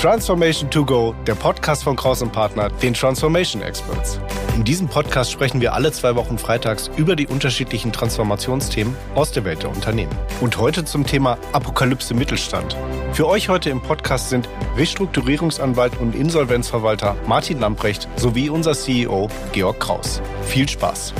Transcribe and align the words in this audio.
Transformation 0.00 0.70
to 0.70 0.82
Go, 0.82 1.14
der 1.26 1.34
Podcast 1.34 1.84
von 1.84 1.94
Kraus 1.94 2.22
und 2.22 2.32
Partner, 2.32 2.70
den 2.70 2.94
Transformation 2.94 3.60
Experts. 3.60 4.18
In 4.54 4.64
diesem 4.64 4.88
Podcast 4.88 5.30
sprechen 5.30 5.60
wir 5.60 5.74
alle 5.74 5.92
zwei 5.92 6.16
Wochen 6.16 6.38
freitags 6.38 6.90
über 6.96 7.16
die 7.16 7.26
unterschiedlichen 7.26 7.92
Transformationsthemen 7.92 8.96
aus 9.14 9.30
der 9.32 9.44
Welt 9.44 9.62
der 9.62 9.68
Unternehmen. 9.68 10.16
Und 10.40 10.56
heute 10.56 10.86
zum 10.86 11.04
Thema 11.04 11.36
Apokalypse 11.52 12.14
Mittelstand. 12.14 12.74
Für 13.12 13.28
euch 13.28 13.50
heute 13.50 13.68
im 13.68 13.82
Podcast 13.82 14.30
sind 14.30 14.48
Restrukturierungsanwalt 14.78 16.00
und 16.00 16.14
Insolvenzverwalter 16.14 17.14
Martin 17.26 17.60
Lamprecht 17.60 18.08
sowie 18.16 18.48
unser 18.48 18.72
CEO 18.72 19.28
Georg 19.52 19.80
Kraus. 19.80 20.22
Viel 20.46 20.66
Spaß! 20.66 21.12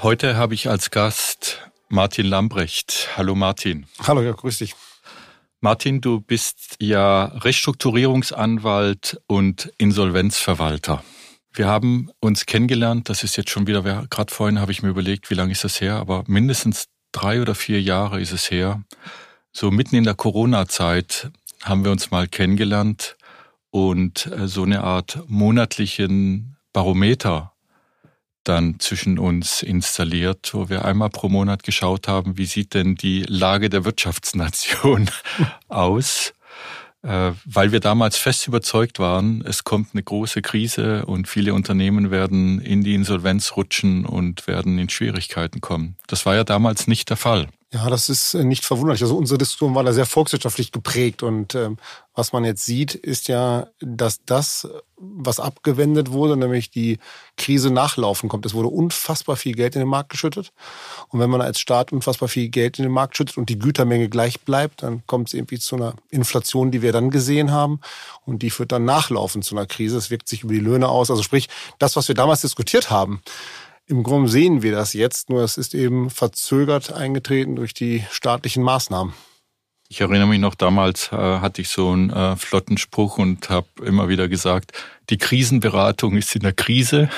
Heute 0.00 0.38
habe 0.38 0.54
ich 0.54 0.70
als 0.70 0.90
Gast 0.90 1.60
Martin 1.90 2.24
Lambrecht. 2.24 3.10
Hallo 3.18 3.34
Martin. 3.34 3.86
Hallo, 4.02 4.22
ja, 4.22 4.32
grüß 4.32 4.60
dich. 4.60 4.74
Martin, 5.64 6.02
du 6.02 6.20
bist 6.20 6.76
ja 6.78 7.24
Restrukturierungsanwalt 7.24 9.18
und 9.26 9.72
Insolvenzverwalter. 9.78 11.02
Wir 11.54 11.68
haben 11.68 12.10
uns 12.20 12.44
kennengelernt, 12.44 13.08
das 13.08 13.24
ist 13.24 13.38
jetzt 13.38 13.48
schon 13.48 13.66
wieder, 13.66 13.82
gerade 14.10 14.34
vorhin 14.34 14.60
habe 14.60 14.72
ich 14.72 14.82
mir 14.82 14.90
überlegt, 14.90 15.30
wie 15.30 15.34
lange 15.34 15.52
ist 15.52 15.64
das 15.64 15.80
her, 15.80 15.94
aber 15.94 16.22
mindestens 16.26 16.88
drei 17.12 17.40
oder 17.40 17.54
vier 17.54 17.80
Jahre 17.80 18.20
ist 18.20 18.32
es 18.32 18.50
her. 18.50 18.82
So 19.52 19.70
mitten 19.70 19.96
in 19.96 20.04
der 20.04 20.12
Corona-Zeit 20.12 21.30
haben 21.62 21.82
wir 21.82 21.92
uns 21.92 22.10
mal 22.10 22.28
kennengelernt 22.28 23.16
und 23.70 24.26
äh, 24.26 24.46
so 24.46 24.64
eine 24.64 24.84
Art 24.84 25.20
monatlichen 25.28 26.58
Barometer 26.74 27.53
dann 28.44 28.78
zwischen 28.78 29.18
uns 29.18 29.62
installiert, 29.62 30.52
wo 30.54 30.68
wir 30.68 30.84
einmal 30.84 31.10
pro 31.10 31.28
Monat 31.28 31.62
geschaut 31.62 32.08
haben, 32.08 32.38
wie 32.38 32.46
sieht 32.46 32.74
denn 32.74 32.94
die 32.94 33.22
Lage 33.22 33.70
der 33.70 33.84
Wirtschaftsnation 33.84 35.10
aus, 35.68 36.32
äh, 37.02 37.32
weil 37.44 37.72
wir 37.72 37.80
damals 37.80 38.16
fest 38.16 38.46
überzeugt 38.46 38.98
waren, 38.98 39.42
es 39.46 39.64
kommt 39.64 39.88
eine 39.92 40.02
große 40.02 40.42
Krise 40.42 41.04
und 41.06 41.28
viele 41.28 41.54
Unternehmen 41.54 42.10
werden 42.10 42.60
in 42.60 42.82
die 42.82 42.94
Insolvenz 42.94 43.56
rutschen 43.56 44.06
und 44.06 44.46
werden 44.46 44.78
in 44.78 44.88
Schwierigkeiten 44.88 45.60
kommen. 45.60 45.96
Das 46.06 46.24
war 46.24 46.34
ja 46.34 46.44
damals 46.44 46.86
nicht 46.86 47.10
der 47.10 47.16
Fall. 47.16 47.48
Ja, 47.74 47.90
das 47.90 48.08
ist 48.08 48.34
äh, 48.34 48.44
nicht 48.44 48.64
verwunderlich. 48.64 49.02
Also 49.02 49.16
unsere 49.16 49.36
Diskussion 49.36 49.74
war 49.74 49.82
da 49.82 49.92
sehr 49.92 50.06
volkswirtschaftlich 50.06 50.70
geprägt 50.70 51.24
und 51.24 51.56
ähm, 51.56 51.76
was 52.14 52.32
man 52.32 52.44
jetzt 52.44 52.64
sieht, 52.64 52.94
ist 52.94 53.26
ja, 53.26 53.66
dass 53.80 54.24
das, 54.24 54.68
was 54.96 55.40
abgewendet 55.40 56.12
wurde, 56.12 56.36
nämlich 56.36 56.70
die 56.70 57.00
Krise 57.36 57.72
nachlaufen 57.72 58.28
kommt. 58.28 58.46
Es 58.46 58.54
wurde 58.54 58.68
unfassbar 58.68 59.34
viel 59.34 59.56
Geld 59.56 59.74
in 59.74 59.80
den 59.80 59.88
Markt 59.88 60.10
geschüttet 60.10 60.52
und 61.08 61.18
wenn 61.18 61.30
man 61.30 61.40
als 61.40 61.58
Staat 61.58 61.90
unfassbar 61.90 62.28
viel 62.28 62.48
Geld 62.48 62.78
in 62.78 62.84
den 62.84 62.92
Markt 62.92 63.16
schüttet 63.16 63.38
und 63.38 63.48
die 63.48 63.58
Gütermenge 63.58 64.08
gleich 64.08 64.42
bleibt, 64.42 64.84
dann 64.84 65.02
kommt 65.08 65.26
es 65.26 65.34
irgendwie 65.34 65.58
zu 65.58 65.74
einer 65.74 65.94
Inflation, 66.10 66.70
die 66.70 66.80
wir 66.80 66.92
dann 66.92 67.10
gesehen 67.10 67.50
haben 67.50 67.80
und 68.24 68.42
die 68.42 68.50
führt 68.50 68.70
dann 68.70 68.84
nachlaufen 68.84 69.42
zu 69.42 69.56
einer 69.56 69.66
Krise. 69.66 69.98
Es 69.98 70.10
wirkt 70.10 70.28
sich 70.28 70.44
über 70.44 70.52
die 70.52 70.60
Löhne 70.60 70.88
aus. 70.88 71.10
Also 71.10 71.24
sprich, 71.24 71.48
das, 71.80 71.96
was 71.96 72.06
wir 72.06 72.14
damals 72.14 72.42
diskutiert 72.42 72.90
haben, 72.90 73.20
im 73.86 74.02
Grunde 74.02 74.30
sehen 74.30 74.62
wir 74.62 74.72
das 74.72 74.92
jetzt, 74.92 75.28
nur 75.28 75.42
es 75.42 75.56
ist 75.56 75.74
eben 75.74 76.10
verzögert 76.10 76.92
eingetreten 76.92 77.56
durch 77.56 77.74
die 77.74 78.04
staatlichen 78.10 78.62
Maßnahmen. 78.62 79.14
Ich 79.88 80.00
erinnere 80.00 80.26
mich 80.26 80.40
noch, 80.40 80.54
damals 80.54 81.12
äh, 81.12 81.16
hatte 81.16 81.60
ich 81.60 81.68
so 81.68 81.90
einen 81.90 82.10
äh, 82.10 82.36
flotten 82.36 82.78
Spruch 82.78 83.18
und 83.18 83.50
habe 83.50 83.68
immer 83.84 84.08
wieder 84.08 84.28
gesagt, 84.28 84.72
die 85.10 85.18
Krisenberatung 85.18 86.16
ist 86.16 86.34
in 86.34 86.42
der 86.42 86.52
Krise. 86.52 87.08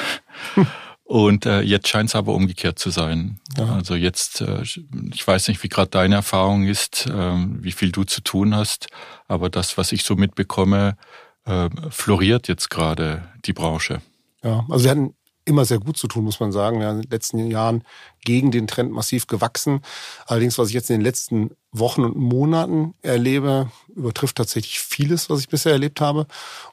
Und 1.04 1.46
äh, 1.46 1.60
jetzt 1.60 1.86
scheint 1.86 2.08
es 2.08 2.16
aber 2.16 2.34
umgekehrt 2.34 2.80
zu 2.80 2.90
sein. 2.90 3.38
Ja. 3.56 3.76
Also 3.76 3.94
jetzt, 3.94 4.40
äh, 4.40 4.62
ich 4.62 5.24
weiß 5.24 5.46
nicht, 5.46 5.62
wie 5.62 5.68
gerade 5.68 5.88
deine 5.88 6.16
Erfahrung 6.16 6.64
ist, 6.64 7.06
äh, 7.06 7.12
wie 7.12 7.70
viel 7.70 7.92
du 7.92 8.02
zu 8.02 8.22
tun 8.22 8.56
hast, 8.56 8.88
aber 9.28 9.48
das, 9.48 9.78
was 9.78 9.92
ich 9.92 10.02
so 10.02 10.16
mitbekomme, 10.16 10.96
äh, 11.44 11.70
floriert 11.90 12.48
jetzt 12.48 12.70
gerade 12.70 13.28
die 13.44 13.52
Branche. 13.52 14.02
Ja, 14.42 14.66
also 14.68 14.82
wir 14.82 14.90
hatten 14.90 15.14
immer 15.46 15.64
sehr 15.64 15.78
gut 15.78 15.96
zu 15.96 16.08
tun, 16.08 16.24
muss 16.24 16.40
man 16.40 16.52
sagen. 16.52 16.82
Ja, 16.82 16.90
in 16.90 17.02
den 17.02 17.10
letzten 17.10 17.50
Jahren 17.50 17.82
gegen 18.24 18.50
den 18.50 18.66
Trend 18.66 18.92
massiv 18.92 19.26
gewachsen. 19.26 19.80
Allerdings, 20.26 20.58
was 20.58 20.68
ich 20.68 20.74
jetzt 20.74 20.90
in 20.90 20.96
den 20.96 21.04
letzten 21.04 21.50
Wochen 21.72 22.04
und 22.04 22.16
Monaten 22.16 22.94
erlebe, 23.02 23.70
übertrifft 23.94 24.36
tatsächlich 24.36 24.80
vieles, 24.80 25.30
was 25.30 25.40
ich 25.40 25.48
bisher 25.48 25.72
erlebt 25.72 26.00
habe. 26.00 26.26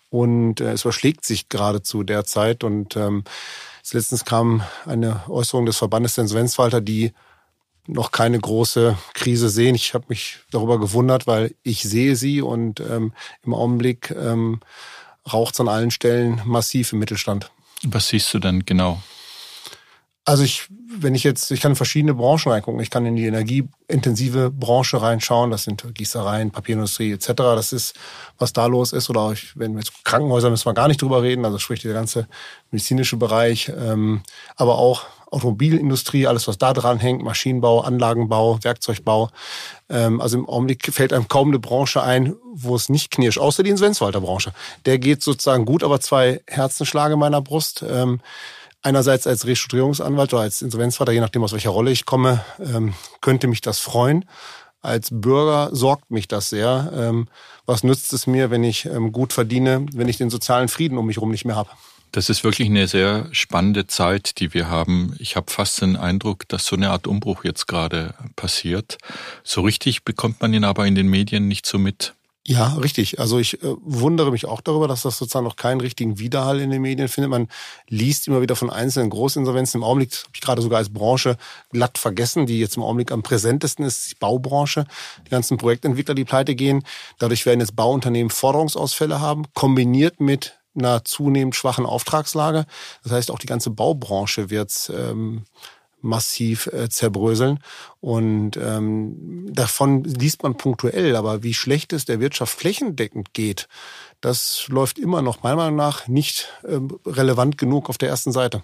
Und 0.09 0.59
äh, 0.59 0.73
es 0.73 0.81
überschlägt 0.81 1.23
sich 1.23 1.50
geradezu 1.50 2.03
derzeit. 2.03 2.63
Und 2.63 2.97
ähm, 2.97 3.23
letztens 3.91 4.25
kam 4.25 4.63
eine 4.85 5.23
Äußerung 5.29 5.66
des 5.66 5.78
Verbandes 5.78 6.16
der 6.16 6.23
Insolvenzverwalter, 6.23 6.81
die 6.81 7.13
noch 7.85 8.12
keine 8.12 8.39
große 8.39 8.97
Krise 9.13 9.50
sehen. 9.50 9.75
Ich 9.75 9.94
habe 9.94 10.06
mich 10.07 10.39
darüber 10.51 10.79
gewundert, 10.79 11.28
weil 11.28 11.53
ich 11.63 11.83
sehe 11.83 12.16
sie 12.16 12.41
und 12.41 12.79
ähm, 12.79 13.13
im 13.44 13.53
Augenblick 13.53 14.12
ähm, 14.12 14.62
raucht 15.31 15.53
es 15.53 15.59
an 15.59 15.67
allen 15.67 15.91
Stellen 15.91 16.41
massiv 16.45 16.94
im 16.94 17.00
Mittelstand. 17.00 17.51
Was 17.85 18.07
siehst 18.07 18.33
du 18.33 18.39
denn 18.39 18.66
genau? 18.66 19.01
Also 20.25 20.44
ich, 20.44 20.69
wenn 20.88 21.16
ich 21.16 21.25
jetzt, 21.25 21.51
ich 21.51 21.59
kann 21.59 21.73
in 21.73 21.75
verschiedene 21.75 22.13
Branchen 22.13 22.49
reingucken. 22.49 22.79
Ich 22.79 22.89
kann 22.89 23.05
in 23.05 23.17
die 23.17 23.25
energieintensive 23.25 24.51
Branche 24.51 25.01
reinschauen. 25.01 25.51
Das 25.51 25.63
sind 25.63 25.83
Gießereien, 25.94 26.51
Papierindustrie 26.51 27.11
etc. 27.11 27.33
Das 27.35 27.73
ist, 27.73 27.95
was 28.38 28.53
da 28.53 28.67
los 28.67 28.94
ist. 28.94 29.09
Oder 29.09 29.19
auch, 29.19 29.35
wenn 29.55 29.77
jetzt 29.77 30.05
Krankenhäuser 30.05 30.49
müssen 30.49 30.66
wir 30.66 30.73
gar 30.73 30.88
nicht 30.88 31.01
drüber 31.01 31.23
reden. 31.23 31.44
Also 31.44 31.57
sprich 31.59 31.81
der 31.81 31.94
ganze 31.94 32.27
medizinische 32.71 33.17
Bereich, 33.17 33.69
ähm, 33.77 34.21
aber 34.55 34.77
auch 34.77 35.05
Automobilindustrie, 35.33 36.27
alles 36.27 36.47
was 36.47 36.57
da 36.57 36.73
dran 36.73 36.99
hängt, 36.99 37.23
Maschinenbau, 37.23 37.81
Anlagenbau, 37.81 38.59
Werkzeugbau. 38.61 39.29
Ähm, 39.89 40.21
also 40.21 40.38
im 40.38 40.47
Augenblick 40.47 40.94
fällt 40.94 41.13
einem 41.13 41.27
kaum 41.27 41.49
eine 41.49 41.59
Branche 41.59 42.01
ein, 42.01 42.35
wo 42.53 42.75
es 42.75 42.89
nicht 42.89 43.11
knirscht, 43.11 43.39
außer 43.39 43.63
die 43.63 43.71
Insolvenzwalter 43.71 44.21
Branche. 44.21 44.53
Der 44.85 44.99
geht 44.99 45.21
sozusagen 45.23 45.66
gut, 45.66 45.83
aber 45.83 45.99
zwei 45.99 46.41
Herzenschlage 46.47 47.17
meiner 47.17 47.41
Brust. 47.41 47.83
Ähm, 47.88 48.21
einerseits 48.81 49.25
als 49.25 49.47
Restrukturierungsanwalt 49.47 50.33
oder 50.33 50.44
als 50.44 50.61
Insolvenzvater, 50.61 51.11
je 51.11 51.21
nachdem 51.21 51.44
aus 51.44 51.53
welcher 51.53 51.71
Rolle 51.71 51.91
ich 51.91 52.05
komme, 52.05 52.44
ähm, 52.59 52.94
könnte 53.21 53.47
mich 53.47 53.61
das 53.61 53.79
freuen. 53.79 54.25
Als 54.81 55.07
Bürger 55.11 55.69
sorgt 55.71 56.11
mich 56.11 56.27
das 56.27 56.50
sehr. 56.50 56.91
Ähm, 56.94 57.27
was 57.65 57.83
nützt 57.83 58.11
es 58.11 58.27
mir, 58.27 58.51
wenn 58.51 58.65
ich 58.65 58.85
ähm, 58.85 59.13
gut 59.13 59.31
verdiene, 59.31 59.85
wenn 59.94 60.09
ich 60.09 60.17
den 60.17 60.29
sozialen 60.29 60.67
Frieden 60.67 60.97
um 60.97 61.05
mich 61.05 61.15
herum 61.15 61.31
nicht 61.31 61.45
mehr 61.45 61.55
habe? 61.55 61.69
Das 62.13 62.29
ist 62.29 62.44
wirklich 62.44 62.69
eine 62.69 62.88
sehr 62.88 63.28
spannende 63.31 63.88
Zeit, 63.88 64.40
die 64.40 64.53
wir 64.53 64.69
haben. 64.69 65.16
Ich 65.18 65.35
habe 65.35 65.51
fast 65.51 65.81
den 65.81 65.96
Eindruck, 65.96 66.47
dass 66.47 66.68
so 66.68 66.75
eine 66.75 66.91
Art 66.91 67.07
Umbruch 67.07 67.44
jetzt 67.44 67.66
gerade 67.66 68.13
passiert. 68.35 69.00
So 69.44 69.62
richtig 69.62 70.06
bekommt 70.06 70.40
man 70.40 70.53
ihn 70.53 70.63
aber 70.63 70.85
in 70.85 70.94
den 70.94 71.07
Medien 71.07 71.47
nicht 71.47 71.66
so 71.66 71.79
mit. 71.79 72.13
Ja, 72.46 72.74
richtig. 72.74 73.19
Also 73.19 73.40
ich 73.40 73.63
äh, 73.63 73.75
wundere 73.81 74.29
mich 74.29 74.46
auch 74.46 74.62
darüber, 74.62 74.88
dass 74.88 75.01
das 75.01 75.18
sozusagen 75.18 75.46
noch 75.46 75.56
keinen 75.56 75.81
richtigen 75.81 76.19
Widerhall 76.19 76.59
in 76.59 76.69
den 76.69 76.84
Medien 76.84 77.07
findet. 77.07 77.31
Man 77.31 77.47
liest 77.88 78.28
immer 78.28 78.41
wieder 78.41 78.56
von 78.56 78.69
einzelnen 78.69 79.09
Großinsolvenzen. 79.09 79.80
Im 79.80 79.84
Augenblick 79.84 80.13
habe 80.13 80.31
ich 80.35 80.41
gerade 80.41 80.62
sogar 80.62 80.78
als 80.78 80.94
Branche 80.94 81.38
glatt 81.72 81.97
vergessen, 81.97 82.45
die 82.45 82.59
jetzt 82.59 82.78
im 82.78 82.84
Augenblick 82.84 83.12
am 83.12 83.24
präsentesten 83.24 83.85
ist, 83.85 84.12
die 84.12 84.16
Baubranche. 84.16 84.85
Die 85.25 85.31
ganzen 85.31 85.57
Projektentwickler, 85.57 86.13
die 86.13 86.25
pleite 86.25 86.53
gehen. 86.53 86.84
Dadurch 87.18 87.47
werden 87.47 87.62
jetzt 87.62 87.75
Bauunternehmen 87.75 88.30
Forderungsausfälle 88.30 89.19
haben, 89.19 89.45
kombiniert 89.56 90.19
mit 90.19 90.59
einer 90.75 91.03
zunehmend 91.06 91.56
schwachen 91.56 91.85
Auftragslage. 91.85 92.66
Das 93.03 93.11
heißt, 93.11 93.31
auch 93.31 93.39
die 93.39 93.47
ganze 93.47 93.69
Baubranche 93.69 94.50
wird 94.50 94.91
ähm, 94.95 95.44
massiv 96.03 96.67
äh, 96.67 96.89
zerbröseln. 96.89 97.59
Und 98.01 98.57
ähm, 98.57 99.47
davon 99.51 100.03
liest 100.03 100.44
man 100.44 100.57
punktuell, 100.57 101.16
aber 101.16 101.44
wie 101.44 101.53
schlecht 101.53 101.94
es 101.94 102.06
der 102.06 102.19
Wirtschaft 102.19 102.59
flächendeckend 102.59 103.33
geht, 103.33 103.67
das 104.22 104.67
läuft 104.67 105.00
immer 105.00 105.22
noch 105.22 105.44
meiner 105.44 105.56
Meinung 105.56 105.75
nach 105.75 106.07
nicht 106.07 106.50
äh, 106.63 106.79
relevant 107.06 107.57
genug 107.57 107.89
auf 107.89 107.97
der 107.97 108.09
ersten 108.09 108.31
Seite. 108.31 108.63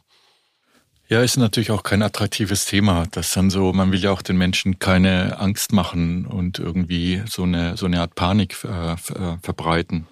Ja, 1.08 1.24
ist 1.24 1.38
natürlich 1.38 1.72
auch 1.72 1.82
kein 1.82 2.04
attraktives 2.04 2.66
Thema. 2.66 3.08
Das 3.10 3.34
dann 3.34 3.50
so, 3.50 3.74
man 3.74 3.92
will 3.92 4.00
ja 4.00 4.12
auch 4.12 4.22
den 4.22 4.38
Menschen 4.38 4.78
keine 4.78 5.40
Angst 5.40 5.74
machen 5.74 6.28
und 6.28 6.60
irgendwie 6.60 7.24
so 7.28 7.44
eine, 7.44 7.78
so 7.78 7.88
eine 7.88 8.02
Art 8.02 8.14
Panik 8.14 8.64
äh, 8.64 8.96
verbreiten. 9.42 10.08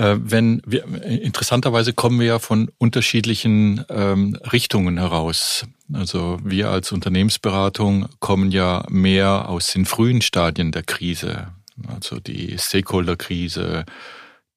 Äh, 0.00 0.16
wenn 0.22 0.62
wir, 0.64 0.86
interessanterweise 1.04 1.92
kommen 1.92 2.20
wir 2.20 2.26
ja 2.26 2.38
von 2.38 2.70
unterschiedlichen 2.78 3.84
ähm, 3.90 4.34
Richtungen 4.50 4.96
heraus. 4.96 5.66
Also 5.92 6.38
wir 6.42 6.70
als 6.70 6.90
Unternehmensberatung 6.90 8.08
kommen 8.18 8.50
ja 8.50 8.86
mehr 8.88 9.50
aus 9.50 9.74
den 9.74 9.84
frühen 9.84 10.22
Stadien 10.22 10.72
der 10.72 10.84
Krise. 10.84 11.48
Also 11.86 12.18
die 12.18 12.56
Stakeholder-Krise, 12.56 13.84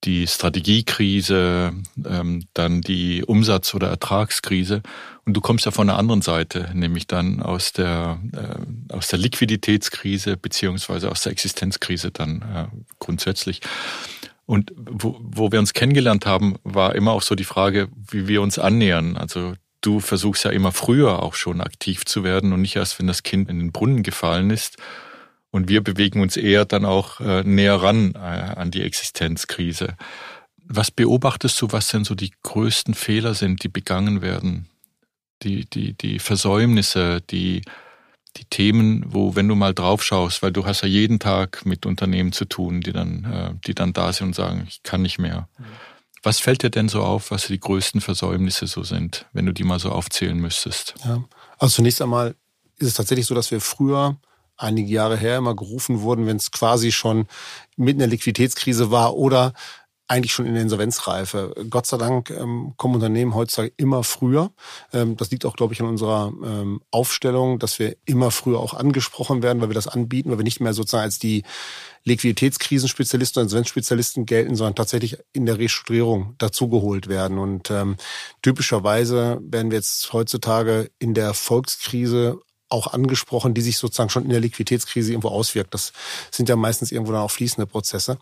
die 0.06 0.28
Strategiekrise, 0.28 1.74
ähm, 2.06 2.46
dann 2.54 2.80
die 2.80 3.25
Umsatz- 3.25 3.74
oder 3.74 3.89
Ertragskrise. 3.89 4.81
Und 5.25 5.34
du 5.34 5.42
kommst 5.42 5.66
ja 5.66 5.72
von 5.72 5.88
der 5.88 5.98
anderen 5.98 6.22
Seite, 6.22 6.69
nämlich 6.74 7.06
dann 7.06 7.42
aus 7.42 7.74
der, 7.74 8.18
äh, 8.31 8.94
aus 8.94 9.10
der 9.10 9.19
Liquiditätskrise 9.19 10.38
beziehungsweise 10.38 11.12
aus 11.12 11.24
der 11.24 11.34
Existenzkrise 11.34 12.12
dann 12.12 12.42
äh, 12.42 12.78
grundsätzlich. 13.00 13.60
Und 14.53 14.71
wo, 14.75 15.19
wo 15.19 15.51
wir 15.51 15.57
uns 15.57 15.73
kennengelernt 15.73 16.27
haben, 16.27 16.57
war 16.63 16.94
immer 16.94 17.13
auch 17.13 17.23
so 17.23 17.33
die 17.33 17.44
Frage, 17.44 17.89
wie 17.95 18.27
wir 18.27 18.39
uns 18.44 18.59
annähern. 18.59 19.17
Also 19.17 19.55
du 19.81 20.00
versuchst 20.00 20.44
ja 20.44 20.51
immer 20.51 20.71
früher 20.71 21.23
auch 21.23 21.33
schon 21.33 21.59
aktiv 21.59 22.05
zu 22.05 22.23
werden 22.23 22.53
und 22.53 22.61
nicht 22.61 22.75
erst, 22.75 23.00
wenn 23.00 23.07
das 23.07 23.23
Kind 23.23 23.50
in 23.50 23.57
den 23.57 23.71
Brunnen 23.71 24.03
gefallen 24.03 24.51
ist. 24.51 24.77
Und 25.50 25.69
wir 25.69 25.81
bewegen 25.81 26.21
uns 26.21 26.38
eher 26.38 26.65
dann 26.65 26.85
auch 26.85 27.19
äh, 27.19 27.41
näher 27.41 27.77
ran 27.77 28.13
äh, 28.13 28.19
an 28.19 28.69
die 28.69 28.83
Existenzkrise. 28.83 29.97
Was 30.63 30.91
beobachtest 30.91 31.59
du, 31.59 31.71
was 31.71 31.88
denn 31.88 32.03
so 32.03 32.13
die 32.13 32.31
größten 32.44 32.94
Fehler 32.94 33.33
sind, 33.33 33.63
die 33.63 33.69
begangen 33.69 34.21
werden? 34.21 34.69
Die, 35.41 35.65
die, 35.65 35.94
die 35.94 36.19
Versäumnisse, 36.19 37.21
die, 37.21 37.63
die 38.38 38.45
Themen, 38.45 39.06
wo, 39.07 39.35
wenn 39.35 39.47
du 39.47 39.56
mal 39.56 39.74
drauf 39.74 40.03
schaust, 40.03 40.41
weil 40.41 40.51
du 40.51 40.65
hast 40.65 40.81
ja 40.81 40.88
jeden 40.88 41.19
Tag 41.19 41.65
mit 41.65 41.85
Unternehmen 41.85 42.31
zu 42.31 42.45
tun, 42.45 42.81
die 42.81 42.91
dann, 42.91 43.24
äh, 43.25 43.53
die 43.65 43.75
dann 43.75 43.94
da 43.94 44.12
sind 44.12 44.27
und 44.27 44.35
sagen, 44.35 44.65
ich 44.68 44.83
kann 44.83 45.01
nicht 45.01 45.19
mehr. 45.19 45.47
Mhm. 45.57 45.65
Was 46.24 46.39
fällt 46.39 46.63
dir 46.63 46.69
denn 46.69 46.88
so 46.88 47.03
auf, 47.03 47.31
was 47.31 47.47
die 47.47 47.59
größten 47.59 48.00
Versäumnisse 48.00 48.65
so 48.65 48.83
sind, 48.83 49.25
wenn 49.33 49.45
du 49.45 49.51
die 49.51 49.65
mal 49.65 49.80
so 49.80 49.89
aufzählen 49.91 50.38
müsstest? 50.38 50.95
Ja, 51.03 51.24
also 51.59 51.75
zunächst 51.75 52.01
einmal 52.01 52.35
ist 52.80 52.88
es 52.88 52.94
tatsächlich 52.94 53.25
so, 53.25 53.35
dass 53.35 53.51
wir 53.51 53.59
früher 53.59 54.18
einige 54.56 54.91
Jahre 54.91 55.18
her 55.18 55.38
immer 55.38 55.56
gerufen 55.56 56.01
wurden, 56.01 56.25
wenn 56.25 56.38
es 56.38 56.51
quasi 56.51 56.91
schon 56.91 57.27
mitten 57.75 58.00
in 58.00 58.00
der 58.00 58.07
Liquiditätskrise 58.07 58.89
war 58.89 59.15
oder 59.15 59.53
eigentlich 60.07 60.33
schon 60.33 60.45
in 60.45 60.53
der 60.53 60.63
Insolvenzreife. 60.63 61.55
Gott 61.69 61.85
sei 61.85 61.97
Dank 61.97 62.29
ähm, 62.29 62.73
kommen 62.77 62.95
Unternehmen 62.95 63.35
heutzutage 63.35 63.71
immer 63.77 64.03
früher. 64.03 64.51
Ähm, 64.91 65.15
das 65.15 65.31
liegt 65.31 65.45
auch, 65.45 65.55
glaube 65.55 65.73
ich, 65.73 65.81
an 65.81 65.88
unserer 65.88 66.31
ähm, 66.44 66.81
Aufstellung, 66.91 67.57
dass 67.57 67.79
wir 67.79 67.95
immer 68.05 68.29
früher 68.29 68.59
auch 68.59 68.73
angesprochen 68.73 69.41
werden, 69.41 69.61
weil 69.61 69.69
wir 69.69 69.75
das 69.75 69.88
anbieten, 69.88 70.29
weil 70.29 70.39
wir 70.39 70.44
nicht 70.44 70.59
mehr 70.59 70.73
sozusagen 70.73 71.03
als 71.03 71.19
die 71.19 71.44
Liquiditätskrisenspezialisten 72.03 73.41
und 73.41 73.45
Insolvenzspezialisten 73.45 74.25
gelten, 74.25 74.55
sondern 74.55 74.75
tatsächlich 74.75 75.17
in 75.31 75.45
der 75.45 75.57
Restrukturierung 75.57 76.35
dazugeholt 76.38 77.07
werden. 77.07 77.38
Und 77.39 77.71
ähm, 77.71 77.95
typischerweise 78.41 79.39
werden 79.41 79.71
wir 79.71 79.77
jetzt 79.77 80.11
heutzutage 80.11 80.91
in 81.00 81.13
der 81.13 81.33
Volkskrise 81.33 82.39
auch 82.67 82.88
angesprochen, 82.91 83.53
die 83.53 83.61
sich 83.61 83.77
sozusagen 83.77 84.09
schon 84.09 84.23
in 84.23 84.31
der 84.31 84.39
Liquiditätskrise 84.39 85.11
irgendwo 85.11 85.29
auswirkt. 85.29 85.73
Das 85.73 85.94
sind 86.31 86.50
ja 86.50 86.55
meistens 86.55 86.91
irgendwo 86.91 87.13
dann 87.13 87.21
auch 87.21 87.31
fließende 87.31 87.67
Prozesse. 87.67 88.17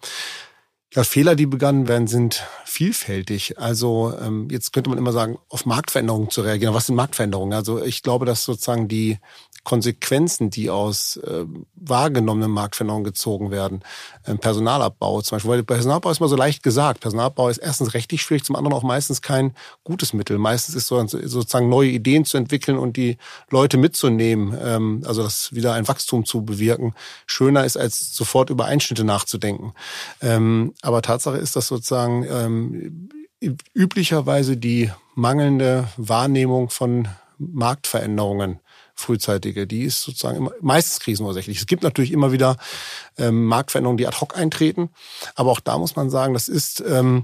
Ja, 0.93 1.05
Fehler, 1.05 1.35
die 1.35 1.45
begangen 1.45 1.87
werden, 1.87 2.07
sind 2.07 2.43
vielfältig. 2.65 3.57
Also 3.57 4.13
ähm, 4.21 4.49
jetzt 4.51 4.73
könnte 4.73 4.89
man 4.89 4.99
immer 4.99 5.13
sagen, 5.13 5.37
auf 5.47 5.65
Marktveränderungen 5.65 6.29
zu 6.29 6.41
reagieren. 6.41 6.73
Was 6.73 6.87
sind 6.87 6.95
Marktveränderungen? 6.95 7.53
Also 7.53 7.81
ich 7.81 8.03
glaube, 8.03 8.25
dass 8.25 8.43
sozusagen 8.43 8.89
die 8.89 9.17
Konsequenzen, 9.63 10.49
die 10.49 10.69
aus 10.69 11.17
äh, 11.17 11.45
wahrgenommenen 11.75 12.49
Marktveränderungen 12.49 13.03
gezogen 13.03 13.51
werden. 13.51 13.81
Ähm, 14.25 14.39
Personalabbau 14.39 15.21
zum 15.21 15.35
Beispiel, 15.35 15.51
weil 15.51 15.63
Personalabbau 15.63 16.09
ist 16.09 16.19
mal 16.19 16.27
so 16.27 16.35
leicht 16.35 16.63
gesagt. 16.63 17.01
Personalabbau 17.01 17.47
ist 17.49 17.59
erstens 17.59 17.93
rechtlich 17.93 18.23
schwierig, 18.23 18.43
zum 18.43 18.55
anderen 18.55 18.75
auch 18.75 18.83
meistens 18.83 19.21
kein 19.21 19.53
gutes 19.83 20.13
Mittel. 20.13 20.39
Meistens 20.39 20.75
ist 20.75 20.87
so, 20.87 21.05
sozusagen 21.05 21.69
neue 21.69 21.89
Ideen 21.89 22.25
zu 22.25 22.37
entwickeln 22.37 22.77
und 22.77 22.97
die 22.97 23.17
Leute 23.49 23.77
mitzunehmen, 23.77 24.57
ähm, 24.59 25.03
also 25.05 25.21
das 25.21 25.53
wieder 25.53 25.73
ein 25.73 25.87
Wachstum 25.87 26.25
zu 26.25 26.43
bewirken, 26.43 26.95
schöner 27.27 27.63
ist, 27.63 27.77
als 27.77 28.15
sofort 28.15 28.49
über 28.49 28.65
Einschnitte 28.65 29.03
nachzudenken. 29.03 29.73
Ähm, 30.21 30.73
aber 30.81 31.03
Tatsache 31.03 31.37
ist, 31.37 31.55
dass 31.55 31.67
sozusagen 31.67 32.25
ähm, 32.27 33.09
üblicherweise 33.73 34.57
die 34.57 34.91
mangelnde 35.15 35.87
Wahrnehmung 35.97 36.69
von 36.69 37.07
Marktveränderungen 37.37 38.59
frühzeitige, 39.01 39.67
die 39.67 39.83
ist 39.83 40.01
sozusagen 40.01 40.37
immer, 40.37 40.51
meistens 40.61 40.99
krisenursächlich. 40.99 41.57
Es 41.57 41.65
gibt 41.65 41.83
natürlich 41.83 42.11
immer 42.11 42.31
wieder 42.31 42.57
ähm, 43.17 43.45
Marktveränderungen, 43.45 43.97
die 43.97 44.07
ad 44.07 44.17
hoc 44.21 44.37
eintreten, 44.37 44.89
aber 45.35 45.51
auch 45.51 45.59
da 45.59 45.77
muss 45.77 45.95
man 45.95 46.09
sagen, 46.09 46.33
das 46.33 46.47
ist 46.47 46.81
ähm, 46.87 47.23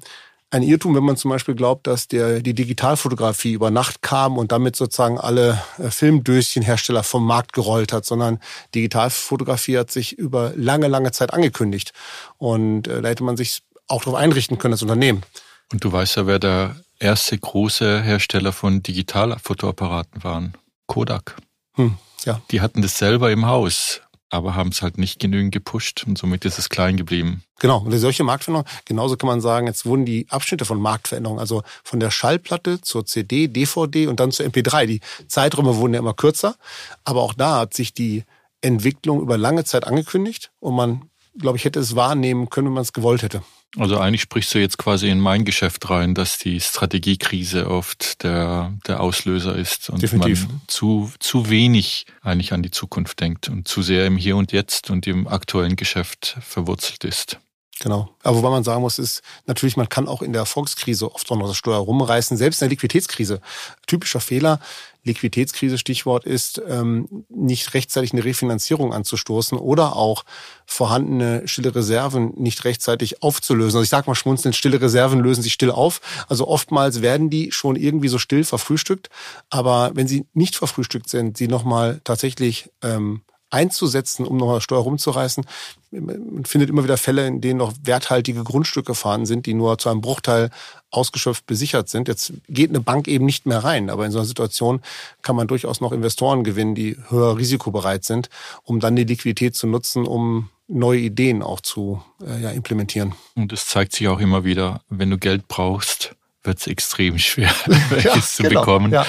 ein 0.50 0.64
Irrtum, 0.64 0.96
wenn 0.96 1.04
man 1.04 1.18
zum 1.18 1.30
Beispiel 1.30 1.56
glaubt, 1.56 1.88
dass 1.88 2.08
der, 2.08 2.42
die 2.42 2.54
Digitalfotografie 2.54 3.52
über 3.52 3.70
Nacht 3.70 4.02
kam 4.02 4.38
und 4.38 4.52
damit 4.52 4.76
sozusagen 4.76 5.20
alle 5.20 5.62
äh, 5.78 5.90
Filmdöschenhersteller 5.90 7.04
vom 7.04 7.26
Markt 7.26 7.54
gerollt 7.54 7.92
hat, 7.92 8.06
sondern 8.06 8.40
Digitalfotografie 8.74 9.78
hat 9.78 9.92
sich 9.92 10.18
über 10.18 10.54
lange, 10.56 10.88
lange 10.88 11.12
Zeit 11.12 11.34
angekündigt. 11.34 11.92
Und 12.38 12.88
äh, 12.88 13.02
da 13.02 13.10
hätte 13.10 13.24
man 13.24 13.36
sich 13.36 13.62
auch 13.88 14.04
darauf 14.04 14.20
einrichten 14.20 14.58
können, 14.58 14.72
das 14.72 14.82
Unternehmen. 14.82 15.24
Und 15.72 15.84
du 15.84 15.92
weißt 15.92 16.16
ja, 16.16 16.28
wer 16.28 16.40
der 16.40 16.78
erste 17.00 17.38
große 17.38 18.02
Hersteller 18.02 18.54
von 18.54 18.82
Digitalfotoapparaten 18.82 20.24
waren. 20.24 20.54
Kodak. 20.88 21.36
Hm, 21.78 21.98
ja. 22.26 22.42
Die 22.52 22.62
hatten 22.62 22.82
das 22.82 22.98
selber 22.98 23.32
im 23.32 23.46
Haus, 23.46 24.02
aber 24.30 24.56
haben 24.56 24.70
es 24.70 24.82
halt 24.82 24.98
nicht 24.98 25.20
genügend 25.20 25.54
gepusht 25.54 26.04
und 26.06 26.18
somit 26.18 26.44
ist 26.46 26.60
es 26.60 26.70
klein 26.70 26.98
geblieben. 26.98 27.44
Genau, 27.60 27.80
und 27.80 27.98
solche 27.98 28.24
Marktveränderungen, 28.24 28.70
genauso 28.86 29.18
kann 29.18 29.28
man 29.28 29.42
sagen, 29.42 29.68
jetzt 29.68 29.86
wurden 29.86 30.06
die 30.06 30.28
Abschnitte 30.30 30.66
von 30.66 30.80
Marktveränderungen, 30.80 31.40
also 31.40 31.64
von 31.84 32.00
der 32.00 32.12
Schallplatte 32.12 32.82
zur 32.82 33.06
CD, 33.06 33.48
DVD 33.48 34.08
und 34.08 34.20
dann 34.20 34.32
zur 34.32 34.46
MP3. 34.46 34.86
Die 34.86 35.02
Zeiträume 35.28 35.76
wurden 35.78 35.94
ja 35.94 36.00
immer 36.00 36.14
kürzer, 36.14 36.56
aber 37.04 37.22
auch 37.22 37.34
da 37.34 37.60
hat 37.60 37.74
sich 37.74 37.94
die 37.94 38.26
Entwicklung 38.62 39.22
über 39.22 39.38
lange 39.38 39.64
Zeit 39.64 39.88
angekündigt 39.88 40.52
und 40.60 40.76
man, 40.76 41.10
glaube 41.40 41.58
ich, 41.58 41.66
hätte 41.66 41.80
es 41.80 41.96
wahrnehmen 41.96 42.50
können, 42.50 42.68
wenn 42.68 42.74
man 42.74 42.84
es 42.84 42.94
gewollt 42.94 43.24
hätte. 43.24 43.42
Also 43.78 44.00
eigentlich 44.00 44.22
sprichst 44.22 44.54
du 44.54 44.60
jetzt 44.60 44.78
quasi 44.78 45.10
in 45.10 45.20
mein 45.20 45.46
Geschäft 45.46 45.90
rein, 45.90 46.16
dass 46.16 46.38
die 46.38 46.60
Strategiekrise 46.60 47.70
oft 47.70 48.24
der, 48.24 48.74
der 48.88 49.02
Auslöser 49.02 49.56
ist 49.56 49.90
und 49.90 50.02
Definitiv. 50.02 50.48
man 50.48 50.62
zu, 50.68 51.12
zu 51.20 51.50
wenig 51.50 52.06
eigentlich 52.22 52.54
an 52.54 52.64
die 52.64 52.72
Zukunft 52.72 53.20
denkt 53.20 53.50
und 53.50 53.68
zu 53.68 53.82
sehr 53.82 54.08
im 54.08 54.18
Hier 54.18 54.36
und 54.36 54.52
Jetzt 54.52 54.90
und 54.90 55.06
im 55.06 55.28
aktuellen 55.28 55.76
Geschäft 55.76 56.38
verwurzelt 56.42 57.04
ist. 57.04 57.40
Genau. 57.80 58.10
Aber 58.24 58.38
wobei 58.38 58.50
man 58.50 58.64
sagen 58.64 58.82
muss, 58.82 58.98
ist 58.98 59.22
natürlich, 59.46 59.78
man 59.78 59.88
kann 59.88 60.08
auch 60.08 60.24
in 60.24 60.34
der 60.34 60.42
Erfolgskrise 60.42 61.14
oft 61.14 61.30
noch 61.30 61.40
das 61.48 61.58
Steuer 61.58 61.78
rumreißen, 61.78 62.36
selbst 62.36 62.62
in 62.62 62.66
der 62.66 62.70
Liquiditätskrise. 62.72 63.40
Typischer 63.86 64.20
Fehler, 64.20 64.60
Liquiditätskrise 65.04 65.78
Stichwort 65.78 66.26
ist, 66.26 66.62
ähm, 66.68 67.26
nicht 67.30 67.76
rechtzeitig 67.76 68.14
eine 68.14 68.26
Refinanzierung 68.26 68.94
anzustoßen 68.94 69.58
oder 69.58 69.96
auch 69.96 70.26
vorhandene 70.66 71.48
stille 71.48 71.74
Reserven 71.74 72.34
nicht 72.36 72.66
rechtzeitig 72.66 73.22
aufzulösen. 73.22 73.78
Also 73.78 73.84
ich 73.84 73.90
sage 73.90 74.10
mal 74.10 74.16
schmunzelnd, 74.16 74.56
stille 74.56 74.82
Reserven 74.82 75.20
lösen 75.20 75.44
sich 75.44 75.54
still 75.54 75.72
auf. 75.72 76.02
Also 76.28 76.48
oftmals 76.48 77.02
werden 77.02 77.30
die 77.30 77.52
schon 77.52 77.76
irgendwie 77.76 78.10
so 78.10 78.18
still 78.18 78.44
verfrühstückt. 78.44 79.10
Aber 79.50 79.92
wenn 79.94 80.08
sie 80.08 80.26
nicht 80.34 80.56
verfrühstückt 80.56 81.10
sind, 81.10 81.38
sie 81.38 81.48
nochmal 81.48 82.02
tatsächlich 82.04 82.70
ähm, 82.82 83.22
einzusetzen, 83.50 84.26
um 84.26 84.38
noch 84.38 84.60
Steuer 84.62 84.82
rumzureißen. 84.82 85.46
Man 85.92 86.44
findet 86.46 86.70
immer 86.70 86.84
wieder 86.84 86.98
Fälle, 86.98 87.28
in 87.28 87.40
denen 87.40 87.58
noch 87.58 87.74
werthaltige 87.84 88.44
Grundstücke 88.44 88.94
vorhanden 88.94 89.26
sind, 89.26 89.46
die 89.46 89.54
nur 89.54 89.78
zu 89.78 89.90
einem 89.90 90.02
Bruchteil 90.02 90.50
ausgeschöpft 90.92 91.46
besichert 91.46 91.88
sind. 91.90 92.08
Jetzt 92.08 92.34
geht 92.50 92.70
eine 92.70 92.82
Bank 92.82 93.08
eben 93.08 93.26
nicht 93.26 93.46
mehr 93.46 93.64
rein, 93.64 93.90
aber 93.90 94.06
in 94.06 94.12
so 94.12 94.20
einer 94.20 94.26
Situation 94.26 94.82
kann 95.22 95.36
man 95.36 95.48
durchaus 95.48 95.80
noch 95.80 95.92
Investoren 95.92 96.44
gewinnen, 96.44 96.76
die 96.76 96.98
höher 97.10 97.38
risikobereit 97.38 98.04
sind, 98.04 98.30
um 98.64 98.80
dann 98.80 98.95
die 98.95 99.06
Liquidität 99.06 99.56
zu 99.56 99.68
nutzen, 99.68 100.06
um 100.06 100.50
neue 100.68 101.00
Ideen 101.00 101.42
auch 101.42 101.62
zu 101.62 102.04
äh, 102.21 102.42
ja, 102.42 102.52
implementieren. 102.52 103.14
Und 103.36 103.54
es 103.54 103.68
zeigt 103.68 103.94
sich 103.94 104.07
auch 104.10 104.19
immer 104.19 104.44
wieder, 104.44 104.81
wenn 104.90 105.10
du 105.10 105.18
Geld 105.18 105.48
brauchst, 105.48 106.16
wird 106.44 106.60
es 106.60 106.68
extrem 106.68 107.18
schwer, 107.18 107.52
welches 107.90 108.14
ja, 108.14 108.21
zu 108.21 108.44
genau, 108.44 108.62
bekommen. 108.62 108.92
Ja. 108.92 109.06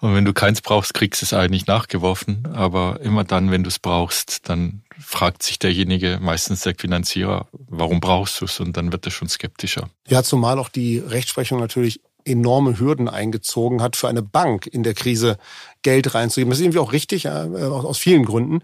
Und 0.00 0.14
wenn 0.14 0.24
du 0.24 0.32
keins 0.32 0.62
brauchst, 0.62 0.94
kriegst 0.94 1.20
du 1.20 1.26
es 1.26 1.34
eigentlich 1.34 1.66
nachgeworfen. 1.66 2.48
Aber 2.52 3.00
immer 3.02 3.24
dann, 3.24 3.50
wenn 3.50 3.62
du 3.62 3.68
es 3.68 3.78
brauchst, 3.78 4.48
dann 4.48 4.82
fragt 4.98 5.42
sich 5.42 5.58
derjenige, 5.58 6.18
meistens 6.20 6.62
der 6.62 6.74
Finanzierer, 6.74 7.48
warum 7.52 8.00
brauchst 8.00 8.40
du 8.40 8.46
es? 8.46 8.60
Und 8.60 8.76
dann 8.76 8.92
wird 8.92 9.06
er 9.06 9.10
schon 9.10 9.28
skeptischer. 9.28 9.90
Ja, 10.08 10.22
zumal 10.22 10.58
auch 10.58 10.68
die 10.68 10.98
Rechtsprechung 10.98 11.58
natürlich 11.58 12.00
enorme 12.24 12.78
Hürden 12.78 13.08
eingezogen 13.08 13.82
hat 13.82 13.96
für 13.96 14.08
eine 14.08 14.22
Bank 14.22 14.66
in 14.66 14.82
der 14.82 14.94
Krise 14.94 15.38
Geld 15.82 16.14
reinzugeben. 16.14 16.50
Das 16.50 16.58
ist 16.58 16.64
irgendwie 16.64 16.78
auch 16.78 16.92
richtig, 16.92 17.24
äh, 17.24 17.28
aus 17.28 17.98
vielen 17.98 18.24
Gründen. 18.24 18.60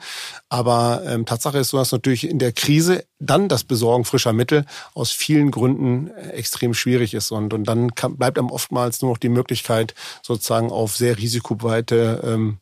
Aber 0.48 1.02
ähm, 1.06 1.26
Tatsache 1.26 1.58
ist 1.58 1.68
so, 1.68 1.78
dass 1.78 1.92
natürlich 1.92 2.28
in 2.28 2.38
der 2.38 2.52
Krise 2.52 3.04
dann 3.18 3.48
das 3.48 3.64
Besorgen 3.64 4.04
frischer 4.04 4.32
Mittel 4.32 4.66
aus 4.94 5.10
vielen 5.10 5.50
Gründen 5.50 6.08
äh, 6.08 6.30
extrem 6.30 6.74
schwierig 6.74 7.14
ist. 7.14 7.30
Und, 7.30 7.54
und 7.54 7.64
dann 7.64 7.94
kann, 7.94 8.16
bleibt 8.16 8.38
einem 8.38 8.50
oftmals 8.50 9.00
nur 9.02 9.12
noch 9.12 9.18
die 9.18 9.28
Möglichkeit, 9.28 9.94
sozusagen 10.22 10.70
auf 10.70 10.96
sehr 10.96 11.18
risikoweite 11.18 12.22
ähm, 12.24 12.58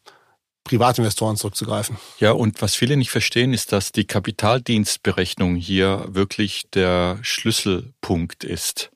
Privatinvestoren 0.65 1.37
zurückzugreifen. 1.37 1.99
Ja, 2.19 2.33
und 2.33 2.63
was 2.63 2.75
viele 2.75 2.97
nicht 2.97 3.11
verstehen, 3.11 3.53
ist, 3.53 3.73
dass 3.73 3.93
die 3.93 4.07
Kapitaldienstberechnung 4.07 5.57
hier 5.57 6.07
wirklich 6.09 6.65
der 6.73 7.19
Schlüsselpunkt 7.23 8.45
ist. 8.45 8.91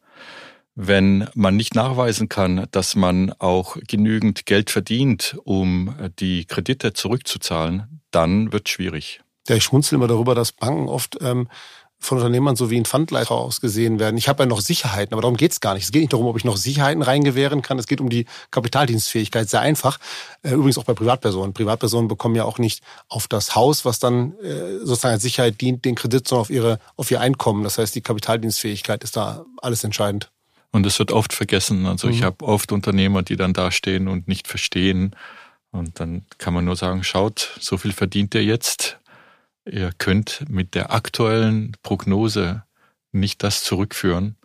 Wenn 0.80 1.28
man 1.35 1.56
nicht 1.56 1.75
nachweisen 1.75 2.28
kann, 2.28 2.68
dass 2.70 2.94
man 2.94 3.32
auch 3.40 3.76
genügend 3.88 4.47
Geld 4.47 4.70
verdient, 4.70 5.37
um 5.42 5.92
die 6.20 6.44
Kredite 6.44 6.92
zurückzuzahlen, 6.92 8.00
dann 8.12 8.52
wird 8.52 8.68
es 8.68 8.75
schwierig. 8.75 9.20
Ja, 9.49 9.56
ich 9.56 9.64
schmunzel 9.64 9.97
immer 9.97 10.06
darüber, 10.06 10.37
dass 10.37 10.52
Banken 10.52 10.87
oft 10.87 11.18
ähm, 11.20 11.49
von 11.99 12.18
Unternehmern 12.18 12.54
so 12.54 12.70
wie 12.70 12.76
ein 12.76 12.85
Pfandleiter 12.85 13.32
ausgesehen 13.32 13.99
werden. 13.99 14.16
Ich 14.18 14.28
habe 14.28 14.44
ja 14.44 14.47
noch 14.47 14.61
Sicherheiten, 14.61 15.14
aber 15.14 15.23
darum 15.23 15.37
geht's 15.37 15.58
gar 15.58 15.75
nicht. 15.75 15.82
Es 15.82 15.90
geht 15.90 16.02
nicht 16.02 16.12
darum, 16.12 16.26
ob 16.26 16.37
ich 16.37 16.44
noch 16.44 16.56
Sicherheiten 16.56 17.02
reingewähren 17.02 17.61
kann. 17.61 17.76
Es 17.80 17.88
geht 17.88 18.00
um 18.00 18.08
die 18.08 18.26
Kapitaldienstfähigkeit. 18.52 19.50
Sehr 19.50 19.62
einfach. 19.62 19.99
Äh, 20.42 20.52
übrigens 20.52 20.78
auch 20.78 20.85
bei 20.85 20.94
Privatpersonen. 20.94 21.54
Privatpersonen 21.54 22.06
bekommen 22.06 22.37
ja 22.37 22.44
auch 22.44 22.58
nicht 22.58 22.85
auf 23.08 23.26
das 23.26 23.56
Haus, 23.56 23.85
was 23.85 23.99
dann 23.99 24.38
äh, 24.38 24.78
sozusagen 24.85 25.14
als 25.14 25.25
Sicherheit 25.25 25.61
dient, 25.61 25.85
den 25.85 25.97
Kredit, 25.97 26.28
sondern 26.28 26.42
auf 26.42 26.50
ihre 26.50 26.78
auf 26.94 27.11
ihr 27.11 27.20
Einkommen. 27.20 27.64
Das 27.64 27.78
heißt, 27.78 27.97
die 27.97 28.00
Kapitaldienstfähigkeit 28.00 29.02
ist 29.02 29.16
da 29.16 29.44
alles 29.61 29.82
entscheidend. 29.82 30.30
Und 30.70 30.87
es 30.87 30.98
wird 30.98 31.12
oft 31.12 31.32
vergessen. 31.32 31.87
Also 31.87 32.08
mhm. 32.08 32.12
ich 32.12 32.22
habe 32.22 32.44
oft 32.44 32.72
Unternehmer, 32.72 33.22
die 33.22 33.37
dann 33.37 33.52
dastehen 33.52 34.08
und 34.08 34.28
nicht 34.28 34.48
verstehen. 34.48 35.16
Und 35.70 36.00
dann 36.00 36.25
kann 36.38 36.54
man 36.54 36.64
nur 36.64 36.76
sagen, 36.76 37.04
schaut, 37.04 37.56
so 37.60 37.78
viel 37.78 37.92
verdient 37.92 38.34
er 38.34 38.42
jetzt. 38.42 38.98
ihr 39.64 39.92
könnt 39.98 40.44
mit 40.48 40.75
der 40.75 40.92
aktuellen 40.92 41.76
Prognose 41.82 42.64
nicht 43.12 43.42
das 43.42 43.64
zurückführen. 43.64 44.37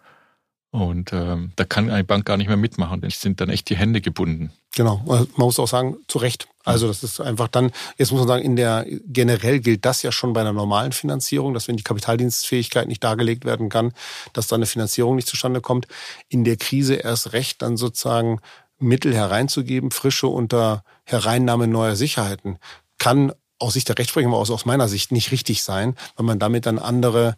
Und 0.71 1.13
ähm, 1.13 1.51
da 1.55 1.65
kann 1.65 1.91
eine 1.91 2.03
Bank 2.03 2.25
gar 2.25 2.37
nicht 2.37 2.47
mehr 2.47 2.57
mitmachen, 2.57 3.01
denn 3.01 3.09
es 3.09 3.21
sind 3.21 3.39
dann 3.39 3.49
echt 3.49 3.69
die 3.69 3.75
Hände 3.75 4.01
gebunden. 4.01 4.51
Genau, 4.75 5.03
man 5.05 5.27
muss 5.37 5.59
auch 5.59 5.67
sagen, 5.67 5.97
zu 6.07 6.17
Recht. 6.17 6.47
Also 6.63 6.88
das 6.88 7.03
ist 7.03 7.20
einfach 7.20 7.48
dann, 7.50 7.72
jetzt 7.98 8.12
muss 8.12 8.20
man 8.20 8.27
sagen, 8.27 8.43
in 8.43 8.55
der 8.55 8.86
generell 9.05 9.60
gilt 9.60 9.86
das 9.86 10.01
ja 10.01 10.12
schon 10.12 10.34
bei 10.34 10.41
einer 10.41 10.53
normalen 10.53 10.93
Finanzierung, 10.93 11.53
dass 11.53 11.67
wenn 11.67 11.77
die 11.77 11.84
Kapitaldienstfähigkeit 11.84 12.88
nicht 12.88 13.03
dargelegt 13.03 13.46
werden 13.46 13.70
kann, 13.70 13.93
dass 14.32 14.48
dann 14.48 14.60
eine 14.60 14.65
Finanzierung 14.65 15.15
nicht 15.15 15.27
zustande 15.27 15.62
kommt. 15.62 15.88
In 16.29 16.43
der 16.43 16.58
Krise 16.58 16.96
erst 16.96 17.34
recht 17.34 17.62
dann 17.62 17.75
sozusagen 17.75 18.39
Mittel 18.79 19.13
hereinzugeben, 19.13 19.91
frische 19.91 20.27
unter 20.27 20.84
Hereinnahme 21.05 21.67
neuer 21.67 21.96
Sicherheiten, 21.96 22.58
kann 22.98 23.34
aus 23.60 23.74
Sicht 23.74 23.89
der 23.89 23.98
Rechtsprechung, 23.98 24.34
aber 24.34 24.41
aus 24.41 24.65
meiner 24.65 24.88
Sicht 24.88 25.12
nicht 25.12 25.32
richtig 25.32 25.63
sein, 25.63 25.96
weil 26.15 26.25
man 26.25 26.39
damit 26.39 26.65
dann 26.65 26.79
andere 26.79 27.36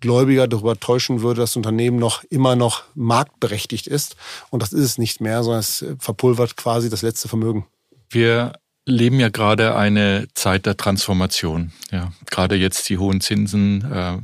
Gläubiger 0.00 0.46
darüber 0.46 0.78
täuschen 0.78 1.22
würde, 1.22 1.40
dass 1.40 1.50
das 1.50 1.56
Unternehmen 1.56 1.98
noch 1.98 2.24
immer 2.24 2.56
noch 2.56 2.82
marktberechtigt 2.94 3.86
ist. 3.86 4.16
Und 4.50 4.62
das 4.62 4.72
ist 4.72 4.84
es 4.84 4.98
nicht 4.98 5.20
mehr, 5.20 5.42
sondern 5.42 5.60
es 5.60 5.84
verpulvert 5.98 6.56
quasi 6.56 6.90
das 6.90 7.02
letzte 7.02 7.28
Vermögen. 7.28 7.66
Wir 8.10 8.52
leben 8.86 9.18
ja 9.18 9.30
gerade 9.30 9.76
eine 9.76 10.26
Zeit 10.34 10.66
der 10.66 10.76
Transformation. 10.76 11.72
Ja, 11.90 12.12
gerade 12.30 12.56
jetzt 12.56 12.88
die 12.88 12.98
hohen 12.98 13.20
Zinsen 13.20 13.90
äh, 13.90 14.18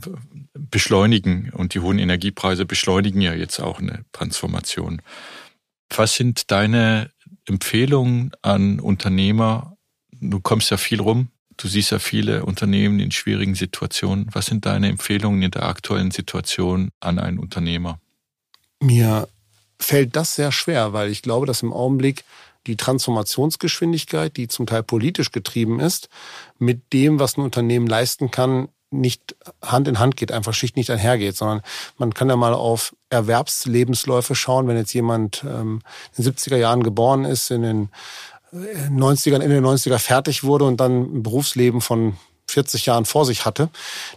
beschleunigen 0.54 1.50
und 1.54 1.74
die 1.74 1.80
hohen 1.80 1.98
Energiepreise 1.98 2.66
beschleunigen 2.66 3.20
ja 3.20 3.34
jetzt 3.34 3.58
auch 3.60 3.80
eine 3.80 4.04
Transformation. 4.12 5.00
Was 5.94 6.14
sind 6.14 6.50
deine 6.50 7.10
Empfehlungen 7.46 8.32
an 8.42 8.80
Unternehmer? 8.80 9.76
Du 10.20 10.40
kommst 10.40 10.70
ja 10.70 10.76
viel 10.76 11.00
rum 11.00 11.30
Du 11.60 11.68
siehst 11.68 11.90
ja 11.90 11.98
viele 11.98 12.46
Unternehmen 12.46 13.00
in 13.00 13.10
schwierigen 13.10 13.54
Situationen. 13.54 14.28
Was 14.32 14.46
sind 14.46 14.64
deine 14.64 14.88
Empfehlungen 14.88 15.42
in 15.42 15.50
der 15.50 15.64
aktuellen 15.64 16.10
Situation 16.10 16.90
an 17.00 17.18
einen 17.18 17.38
Unternehmer? 17.38 18.00
Mir 18.80 19.28
fällt 19.78 20.16
das 20.16 20.34
sehr 20.34 20.52
schwer, 20.52 20.94
weil 20.94 21.10
ich 21.10 21.20
glaube, 21.20 21.44
dass 21.44 21.62
im 21.62 21.74
Augenblick 21.74 22.24
die 22.66 22.76
Transformationsgeschwindigkeit, 22.76 24.36
die 24.36 24.48
zum 24.48 24.66
Teil 24.66 24.82
politisch 24.82 25.32
getrieben 25.32 25.80
ist, 25.80 26.08
mit 26.58 26.92
dem, 26.92 27.18
was 27.18 27.36
ein 27.36 27.42
Unternehmen 27.42 27.86
leisten 27.86 28.30
kann, 28.30 28.68
nicht 28.90 29.36
Hand 29.62 29.86
in 29.88 29.98
Hand 29.98 30.16
geht, 30.16 30.32
einfach 30.32 30.52
schlicht 30.52 30.76
nicht 30.76 30.90
einhergeht, 30.90 31.36
sondern 31.36 31.62
man 31.96 32.12
kann 32.12 32.28
ja 32.28 32.36
mal 32.36 32.54
auf 32.54 32.94
Erwerbslebensläufe 33.08 34.34
schauen, 34.34 34.66
wenn 34.66 34.76
jetzt 34.76 34.92
jemand 34.92 35.44
ähm, 35.44 35.80
in 36.16 36.24
den 36.24 36.34
70er 36.34 36.56
Jahren 36.56 36.82
geboren 36.82 37.24
ist, 37.24 37.50
in 37.50 37.62
den 37.62 37.88
90ern, 38.52 39.40
Ende 39.40 39.60
der 39.60 39.62
90er 39.62 39.98
fertig 39.98 40.42
wurde 40.42 40.64
und 40.64 40.78
dann 40.78 41.18
ein 41.18 41.22
Berufsleben 41.22 41.80
von 41.80 42.16
40 42.48 42.86
Jahren 42.86 43.04
vor 43.04 43.24
sich 43.24 43.44
hatte, 43.44 43.70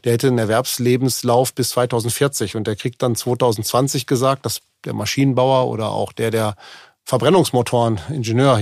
der 0.04 0.14
hätte 0.14 0.28
einen 0.28 0.40
Erwerbslebenslauf 0.40 1.54
bis 1.54 1.70
2040 1.70 2.56
und 2.56 2.66
der 2.66 2.76
kriegt 2.76 3.02
dann 3.04 3.16
2020 3.16 4.08
gesagt, 4.08 4.46
dass 4.48 4.62
der 4.86 4.94
Maschinenbauer 4.94 5.68
oder 5.68 5.90
auch 5.90 6.12
der, 6.12 6.32
der 6.32 6.56
Verbrennungsmotoren, 7.06 8.00
Ingenieur 8.10 8.62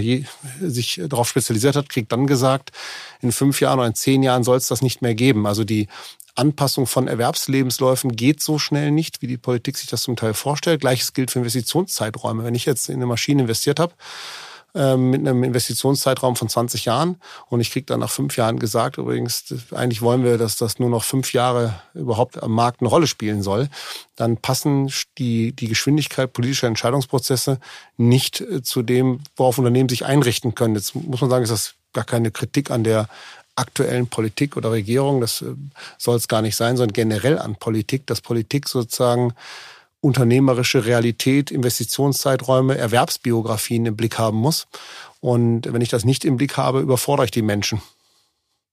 sich 0.61 1.01
darauf 1.07 1.29
spezialisiert 1.29 1.75
hat, 1.75 1.89
kriegt 1.89 2.11
dann 2.11 2.25
gesagt, 2.25 2.71
in 3.21 3.31
fünf 3.31 3.61
Jahren 3.61 3.79
oder 3.79 3.87
in 3.87 3.95
zehn 3.95 4.23
Jahren 4.23 4.43
soll 4.43 4.57
es 4.57 4.67
das 4.67 4.81
nicht 4.81 5.01
mehr 5.01 5.13
geben. 5.13 5.45
Also 5.45 5.63
die 5.63 5.87
Anpassung 6.35 6.87
von 6.87 7.07
Erwerbslebensläufen 7.07 8.15
geht 8.15 8.41
so 8.41 8.57
schnell 8.57 8.91
nicht, 8.91 9.21
wie 9.21 9.27
die 9.27 9.37
Politik 9.37 9.77
sich 9.77 9.89
das 9.89 10.03
zum 10.03 10.15
Teil 10.15 10.33
vorstellt. 10.33 10.81
Gleiches 10.81 11.13
gilt 11.13 11.29
für 11.29 11.39
Investitionszeiträume. 11.39 12.43
Wenn 12.43 12.55
ich 12.55 12.65
jetzt 12.65 12.89
in 12.89 12.95
eine 12.95 13.05
Maschine 13.05 13.43
investiert 13.43 13.79
habe, 13.79 13.93
ähm, 14.73 15.09
mit 15.09 15.21
einem 15.21 15.43
Investitionszeitraum 15.43 16.35
von 16.35 16.49
20 16.49 16.85
Jahren. 16.85 17.17
Und 17.49 17.59
ich 17.59 17.71
kriege 17.71 17.85
dann 17.85 17.99
nach 17.99 18.09
fünf 18.09 18.37
Jahren 18.37 18.59
gesagt, 18.59 18.97
übrigens, 18.97 19.53
eigentlich 19.71 20.01
wollen 20.01 20.23
wir, 20.23 20.37
dass 20.37 20.55
das 20.55 20.79
nur 20.79 20.89
noch 20.89 21.03
fünf 21.03 21.33
Jahre 21.33 21.81
überhaupt 21.93 22.41
am 22.41 22.51
Markt 22.51 22.81
eine 22.81 22.89
Rolle 22.89 23.07
spielen 23.07 23.43
soll. 23.43 23.69
Dann 24.15 24.37
passen 24.37 24.91
die, 25.17 25.53
die 25.53 25.67
Geschwindigkeit 25.67 26.33
politischer 26.33 26.67
Entscheidungsprozesse 26.67 27.59
nicht 27.97 28.41
äh, 28.41 28.61
zu 28.61 28.81
dem, 28.81 29.19
worauf 29.35 29.57
Unternehmen 29.57 29.89
sich 29.89 30.05
einrichten 30.05 30.55
können. 30.55 30.75
Jetzt 30.75 30.95
muss 30.95 31.21
man 31.21 31.29
sagen, 31.29 31.43
ist 31.43 31.51
das 31.51 31.73
gar 31.93 32.05
keine 32.05 32.31
Kritik 32.31 32.71
an 32.71 32.83
der 32.83 33.09
aktuellen 33.55 34.07
Politik 34.07 34.57
oder 34.57 34.71
Regierung. 34.71 35.21
Das 35.21 35.41
äh, 35.41 35.53
soll 35.97 36.17
es 36.17 36.27
gar 36.27 36.41
nicht 36.41 36.55
sein, 36.55 36.77
sondern 36.77 36.93
generell 36.93 37.37
an 37.39 37.55
Politik, 37.55 38.07
dass 38.07 38.21
Politik 38.21 38.69
sozusagen 38.69 39.33
unternehmerische 40.01 40.85
Realität, 40.85 41.51
Investitionszeiträume, 41.51 42.77
Erwerbsbiografien 42.77 43.85
im 43.85 43.95
Blick 43.95 44.17
haben 44.17 44.37
muss. 44.37 44.67
Und 45.19 45.71
wenn 45.71 45.81
ich 45.81 45.89
das 45.89 46.03
nicht 46.03 46.25
im 46.25 46.37
Blick 46.37 46.57
habe, 46.57 46.79
überfordere 46.79 47.25
ich 47.25 47.31
die 47.31 47.43
Menschen. 47.43 47.81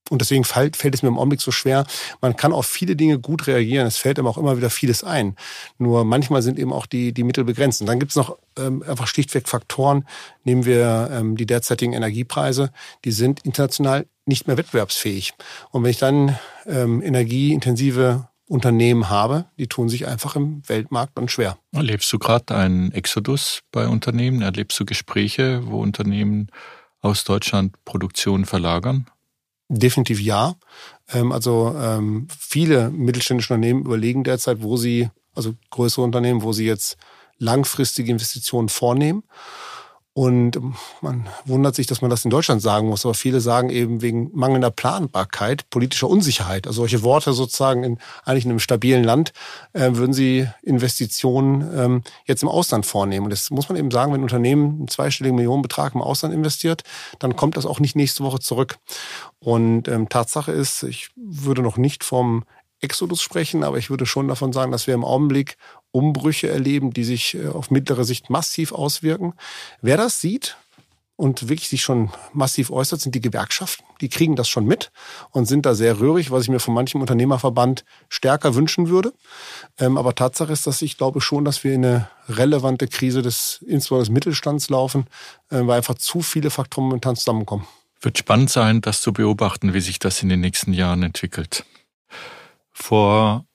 Und 0.09 0.21
deswegen 0.21 0.43
fällt, 0.43 0.75
fällt 0.75 0.95
es 0.95 1.03
mir 1.03 1.09
im 1.09 1.19
Augenblick 1.19 1.41
so 1.41 1.51
schwer. 1.51 1.85
Man 2.19 2.35
kann 2.35 2.51
auf 2.51 2.65
viele 2.65 2.95
Dinge 2.95 3.19
gut 3.19 3.47
reagieren. 3.47 3.85
Es 3.85 3.97
fällt 3.97 4.17
einem 4.17 4.27
auch 4.27 4.37
immer 4.37 4.57
wieder 4.57 4.71
vieles 4.71 5.03
ein. 5.03 5.35
Nur 5.77 6.03
manchmal 6.03 6.41
sind 6.41 6.57
eben 6.57 6.73
auch 6.73 6.87
die, 6.87 7.13
die 7.13 7.23
Mittel 7.23 7.43
begrenzt. 7.43 7.81
Und 7.81 7.87
dann 7.87 7.99
gibt 7.99 8.11
es 8.11 8.15
noch 8.15 8.37
ähm, 8.57 8.83
einfach 8.87 9.05
schlichtweg 9.05 9.47
Faktoren. 9.47 10.07
Nehmen 10.43 10.65
wir 10.65 11.09
ähm, 11.11 11.37
die 11.37 11.45
derzeitigen 11.45 11.93
Energiepreise. 11.93 12.71
Die 13.05 13.11
sind 13.11 13.45
international 13.45 14.07
nicht 14.25 14.47
mehr 14.47 14.57
wettbewerbsfähig. 14.57 15.33
Und 15.69 15.83
wenn 15.83 15.91
ich 15.91 15.99
dann 15.99 16.39
ähm, 16.65 17.03
energieintensive 17.03 18.27
Unternehmen 18.49 19.09
habe, 19.09 19.45
die 19.59 19.67
tun 19.67 19.89
sich 19.89 20.07
einfach 20.07 20.35
im 20.35 20.67
Weltmarkt 20.67 21.17
dann 21.17 21.29
schwer. 21.29 21.57
Erlebst 21.71 22.11
du 22.11 22.17
gerade 22.17 22.55
einen 22.55 22.91
Exodus 22.91 23.61
bei 23.71 23.87
Unternehmen? 23.87 24.41
Erlebst 24.41 24.79
du 24.79 24.85
Gespräche, 24.85 25.61
wo 25.67 25.79
Unternehmen 25.81 26.47
aus 26.99 27.23
Deutschland 27.23 27.75
Produktion 27.85 28.45
verlagern? 28.45 29.07
Definitiv 29.69 30.19
ja. 30.19 30.55
Ähm, 31.13 31.31
also 31.31 31.75
ähm, 31.77 32.27
viele 32.37 32.89
mittelständische 32.89 33.53
Unternehmen 33.53 33.85
überlegen 33.85 34.23
derzeit, 34.23 34.63
wo 34.63 34.77
sie, 34.77 35.09
also 35.35 35.53
größere 35.69 36.03
Unternehmen, 36.03 36.41
wo 36.41 36.51
sie 36.51 36.65
jetzt 36.65 36.97
langfristige 37.37 38.11
Investitionen 38.11 38.67
vornehmen. 38.67 39.23
Und 40.19 40.59
man 40.99 41.29
wundert 41.45 41.75
sich, 41.75 41.87
dass 41.87 42.01
man 42.01 42.11
das 42.11 42.25
in 42.25 42.29
Deutschland 42.29 42.61
sagen 42.61 42.89
muss, 42.89 43.05
aber 43.05 43.13
viele 43.13 43.39
sagen 43.39 43.69
eben 43.69 44.01
wegen 44.01 44.29
mangelnder 44.33 44.69
Planbarkeit, 44.69 45.69
politischer 45.69 46.09
Unsicherheit. 46.09 46.67
Also 46.67 46.81
solche 46.81 47.03
Worte 47.03 47.31
sozusagen 47.31 47.85
in 47.85 47.99
eigentlich 48.25 48.43
in 48.43 48.51
einem 48.51 48.59
stabilen 48.59 49.05
Land 49.05 49.31
äh, 49.71 49.91
würden 49.93 50.11
sie 50.11 50.45
Investitionen 50.61 51.71
ähm, 51.73 52.03
jetzt 52.25 52.43
im 52.43 52.49
Ausland 52.49 52.85
vornehmen. 52.85 53.27
Und 53.27 53.29
das 53.29 53.49
muss 53.49 53.69
man 53.69 53.77
eben 53.77 53.91
sagen, 53.91 54.11
wenn 54.11 54.19
ein 54.19 54.23
Unternehmen 54.23 54.79
einen 54.79 54.87
zweistelligen 54.89 55.37
Millionenbetrag 55.37 55.95
im 55.95 56.01
Ausland 56.01 56.33
investiert, 56.33 56.83
dann 57.19 57.37
kommt 57.37 57.55
das 57.55 57.65
auch 57.65 57.79
nicht 57.79 57.95
nächste 57.95 58.25
Woche 58.25 58.39
zurück. 58.39 58.77
Und 59.39 59.87
ähm, 59.87 60.09
Tatsache 60.09 60.51
ist, 60.51 60.83
ich 60.83 61.11
würde 61.15 61.61
noch 61.61 61.77
nicht 61.77 62.03
vom 62.03 62.43
Exodus 62.81 63.21
sprechen, 63.21 63.63
aber 63.63 63.77
ich 63.77 63.89
würde 63.89 64.05
schon 64.05 64.27
davon 64.27 64.53
sagen, 64.53 64.71
dass 64.71 64.87
wir 64.87 64.93
im 64.93 65.03
Augenblick 65.03 65.57
Umbrüche 65.91 66.49
erleben, 66.49 66.91
die 66.91 67.03
sich 67.03 67.35
äh, 67.35 67.47
auf 67.47 67.71
mittlere 67.71 68.03
Sicht 68.03 68.29
massiv 68.29 68.71
auswirken. 68.71 69.33
Wer 69.81 69.97
das 69.97 70.21
sieht 70.21 70.57
und 71.15 71.49
wirklich 71.49 71.67
sich 71.67 71.81
schon 71.81 72.11
massiv 72.31 72.71
äußert, 72.71 73.01
sind 73.01 73.13
die 73.13 73.21
Gewerkschaften. 73.21 73.83
Die 73.99 74.07
kriegen 74.07 74.37
das 74.37 74.47
schon 74.47 74.65
mit 74.65 74.91
und 75.31 75.47
sind 75.47 75.65
da 75.65 75.75
sehr 75.75 75.99
rührig, 75.99 76.31
was 76.31 76.43
ich 76.43 76.49
mir 76.49 76.61
von 76.61 76.73
manchem 76.73 77.01
Unternehmerverband 77.01 77.83
stärker 78.07 78.55
wünschen 78.55 78.87
würde. 78.87 79.13
Ähm, 79.77 79.97
aber 79.97 80.15
Tatsache 80.15 80.53
ist, 80.53 80.65
dass 80.65 80.81
ich 80.81 80.97
glaube 80.97 81.19
schon, 81.19 81.43
dass 81.43 81.65
wir 81.65 81.73
in 81.73 81.85
eine 81.85 82.09
relevante 82.29 82.87
Krise 82.87 83.21
des, 83.21 83.63
insbesondere 83.67 84.05
des 84.05 84.13
Mittelstands 84.13 84.69
laufen, 84.69 85.07
äh, 85.49 85.59
weil 85.61 85.77
einfach 85.77 85.95
zu 85.95 86.21
viele 86.21 86.51
Faktoren 86.51 86.85
momentan 86.85 87.17
zusammenkommen. 87.17 87.67
Wird 88.01 88.17
spannend 88.17 88.49
sein, 88.49 88.79
das 88.79 89.01
zu 89.01 89.11
beobachten, 89.11 89.73
wie 89.73 89.81
sich 89.81 89.99
das 89.99 90.23
in 90.23 90.29
den 90.29 90.39
nächsten 90.39 90.71
Jahren 90.71 91.03
entwickelt. 91.03 91.65
Vor, 92.81 93.45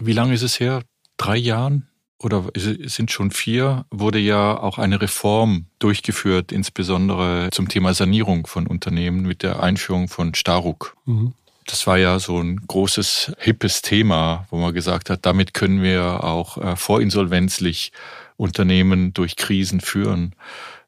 wie 0.00 0.12
lange 0.12 0.34
ist 0.34 0.42
es 0.42 0.58
her? 0.58 0.82
Drei 1.16 1.36
Jahren 1.36 1.88
oder 2.18 2.44
sind 2.54 3.10
schon 3.10 3.30
vier, 3.30 3.84
wurde 3.90 4.18
ja 4.18 4.58
auch 4.58 4.78
eine 4.78 5.00
Reform 5.00 5.66
durchgeführt, 5.78 6.50
insbesondere 6.50 7.50
zum 7.52 7.68
Thema 7.68 7.92
Sanierung 7.92 8.46
von 8.46 8.66
Unternehmen 8.66 9.22
mit 9.22 9.42
der 9.42 9.62
Einführung 9.62 10.08
von 10.08 10.34
Staruk. 10.34 10.96
Mhm. 11.04 11.34
Das 11.66 11.86
war 11.86 11.98
ja 11.98 12.18
so 12.18 12.38
ein 12.40 12.64
großes, 12.66 13.32
hippes 13.38 13.82
Thema, 13.82 14.46
wo 14.50 14.56
man 14.56 14.72
gesagt 14.72 15.10
hat, 15.10 15.26
damit 15.26 15.52
können 15.52 15.82
wir 15.82 16.24
auch 16.24 16.58
äh, 16.58 16.76
vorinsolvenzlich 16.76 17.92
Unternehmen 18.36 19.12
durch 19.12 19.36
Krisen 19.36 19.80
führen. 19.80 20.34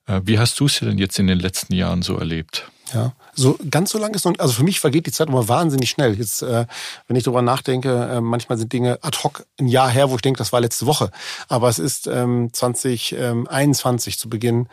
Äh, 0.07 0.23
wie 0.25 0.39
hast 0.39 0.59
du 0.61 0.67
es 0.67 0.79
denn 0.79 0.99
jetzt 0.99 1.19
in 1.19 1.27
den 1.27 1.41
letzten 1.41 1.75
Jahren 1.75 2.03
so 2.03 2.17
erlebt? 2.17 2.71
Ja, 2.95 3.12
so 3.35 3.59
ganz 3.71 3.90
so 3.90 3.99
lang 3.99 4.14
ist 4.14 4.25
noch, 4.25 4.35
also 4.38 4.52
für 4.52 4.64
mich 4.64 4.80
vergeht 4.80 5.07
die 5.07 5.12
Zeit 5.12 5.28
immer 5.28 5.49
wahnsinnig 5.49 5.90
schnell. 5.90 6.14
Jetzt, 6.18 6.42
äh, 6.42 6.66
wenn 7.07 7.16
ich 7.16 7.25
darüber 7.25 7.42
nachdenke, 7.42 8.09
äh, 8.11 8.21
manchmal 8.21 8.57
sind 8.57 8.73
Dinge 8.73 8.99
ad 9.02 9.18
hoc 9.23 9.45
ein 9.59 9.68
Jahr 9.68 9.90
her, 9.90 10.11
wo 10.11 10.16
ich 10.16 10.23
denke, 10.23 10.38
das 10.38 10.52
war 10.52 10.61
letzte 10.61 10.87
Woche. 10.87 11.11
Aber 11.49 11.68
es 11.68 11.78
ist 11.78 12.07
ähm, 12.07 12.50
2021 12.52 14.18
zu 14.18 14.30
Beginn 14.30 14.68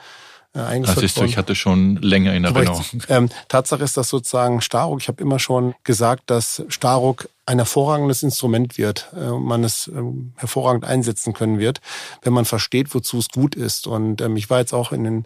eingeführt 0.64 0.98
das 0.98 1.04
ist 1.04 1.18
worden. 1.18 1.30
Ich 1.30 1.38
hatte 1.38 1.56
schon 1.56 1.98
länger 1.98 2.34
in 2.34 2.44
Erinnerung. 2.44 2.84
Ähm, 3.10 3.30
Tatsache 3.48 3.84
ist, 3.84 3.98
dass 3.98 4.10
sozusagen 4.10 4.62
Staruk, 4.62 5.02
ich 5.02 5.08
habe 5.08 5.22
immer 5.22 5.40
schon 5.40 5.76
gesagt, 5.84 6.24
dass 6.28 6.64
Staruk 6.70 7.30
ein 7.48 7.60
hervorragendes 7.60 8.24
Instrument 8.24 8.78
wird, 8.78 9.12
äh, 9.16 9.30
man 9.30 9.64
es 9.64 9.88
ähm, 9.88 10.34
hervorragend 10.38 10.84
einsetzen 10.84 11.34
können 11.34 11.60
wird, 11.60 11.80
wenn 12.24 12.34
man 12.34 12.46
versteht, 12.46 12.96
wozu 12.96 13.20
es 13.20 13.30
gut 13.30 13.54
ist. 13.54 13.86
Und 13.86 14.22
ähm, 14.22 14.36
ich 14.36 14.50
war 14.50 14.60
jetzt 14.60 14.74
auch 14.74 14.92
in 14.92 15.04
den 15.04 15.26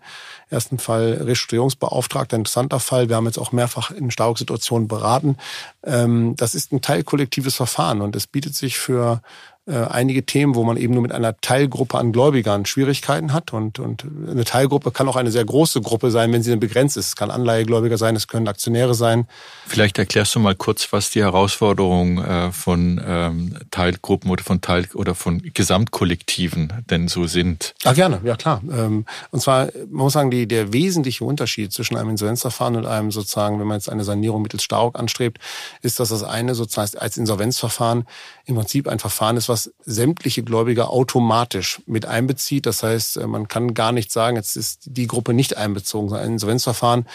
ersten 0.50 0.80
Fall 0.80 1.14
Restrukturierungsbeauftragter, 1.14 2.36
interessanter 2.36 2.82
Fall. 2.82 3.08
Wir 3.08 3.16
haben 3.16 3.26
jetzt 3.26 3.38
auch 3.38 3.54
mehrfach 3.54 3.92
in 3.92 4.12
Staruk-Situationen 4.12 4.90
beraten. 4.90 5.38
Ähm, 5.84 6.36
das 6.36 6.56
ist 6.56 6.74
ein 6.74 6.82
teilkollektives 6.82 7.56
Verfahren 7.56 8.02
und 8.02 8.16
es 8.18 8.28
bietet 8.28 8.54
sich 8.54 8.78
für 8.78 9.22
äh, 9.70 9.86
einige 9.88 10.26
Themen, 10.26 10.56
wo 10.56 10.64
man 10.64 10.78
eben 10.78 10.94
nur 10.94 11.04
mit 11.04 11.12
einer 11.12 11.40
Teilgruppe 11.42 11.98
an 11.98 12.12
Gläubigern 12.12 12.66
Schwierigkeiten 12.66 13.34
hat. 13.34 13.54
Und, 13.54 13.78
und 13.78 14.04
eine 14.30 14.44
Teilgruppe 14.44 14.92
kann 14.92 15.08
auch 15.08 15.16
eine 15.16 15.32
sehr 15.32 15.46
große 15.46 15.82
Gruppe 15.82 16.10
sein, 16.10 16.34
wenn 16.34 16.42
sie 16.42 16.50
dann 16.50 16.60
begrenzt 16.60 16.98
ist. 16.98 17.08
Es 17.08 17.16
kann 17.16 17.30
Anleihegläubiger 17.30 17.98
sein, 17.98 18.16
es 18.16 18.28
können 18.28 18.48
Aktionäre 18.48 18.96
sein. 18.96 19.28
Vielleicht 19.68 20.00
erklärst 20.00 20.34
du 20.34 20.40
mal 20.40 20.56
kurz, 20.56 20.92
was 20.92 21.12
die 21.12 21.22
Herausforderungen 21.22 22.18
äh, 22.18 22.52
von 22.52 23.00
ähm, 23.06 23.58
Teilgruppen 23.70 24.32
oder 24.32 24.44
von 24.44 24.62
Teil 24.62 24.88
oder 24.96 25.14
von 25.14 25.40
Gesamtkollektiven 25.54 26.74
denn 26.90 27.08
so 27.08 27.28
sind. 27.28 27.76
Ah, 27.84 27.94
gerne, 27.94 28.22
ja 28.24 28.36
klar. 28.36 28.62
Ähm, 28.72 29.06
und 29.30 29.42
zwar, 29.42 29.66
man 29.90 30.06
muss 30.06 30.14
sagen, 30.14 30.32
die, 30.32 30.48
der 30.48 30.74
wesentliche 30.74 31.24
Unterschied 31.24 31.72
zwischen 31.74 31.96
einem 31.96 32.10
Insolvenzverfahren 32.10 32.76
und 32.76 32.86
einem 32.88 33.12
sozusagen, 33.12 33.60
wenn 33.60 33.68
man 33.68 33.78
jetzt 33.78 33.90
eine 33.90 34.04
Sanierung 34.04 34.42
mittels 34.42 34.64
Staruk 34.64 34.98
anstrebt, 34.98 35.38
ist, 35.82 36.00
dass 36.00 36.10
das 36.10 36.24
eine 36.24 36.56
sozusagen 36.56 36.98
als 36.98 37.18
Insolvenzverfahren 37.18 38.06
im 38.46 38.56
Prinzip 38.56 38.88
ein 38.88 38.98
Verfahren 39.00 39.38
ist, 39.38 39.48
was 39.48 39.59
sämtliche 39.80 40.44
Gläubiger 40.44 40.90
automatisch 40.90 41.82
mit 41.86 42.06
einbezieht. 42.06 42.66
Das 42.66 42.84
heißt, 42.84 43.18
äh, 43.18 43.28
man 43.28 43.48
kann 43.48 43.74
gar 43.74 43.92
nicht 43.92 44.12
sagen, 44.12 44.38
jetzt 44.38 44.56
ist 44.56 44.84
die 44.86 45.08
Gruppe 45.08 45.34
nicht 45.34 45.58
einbezogen. 45.58 46.14
Ein 46.14 46.34
Insolvenzverfahren 46.34 47.06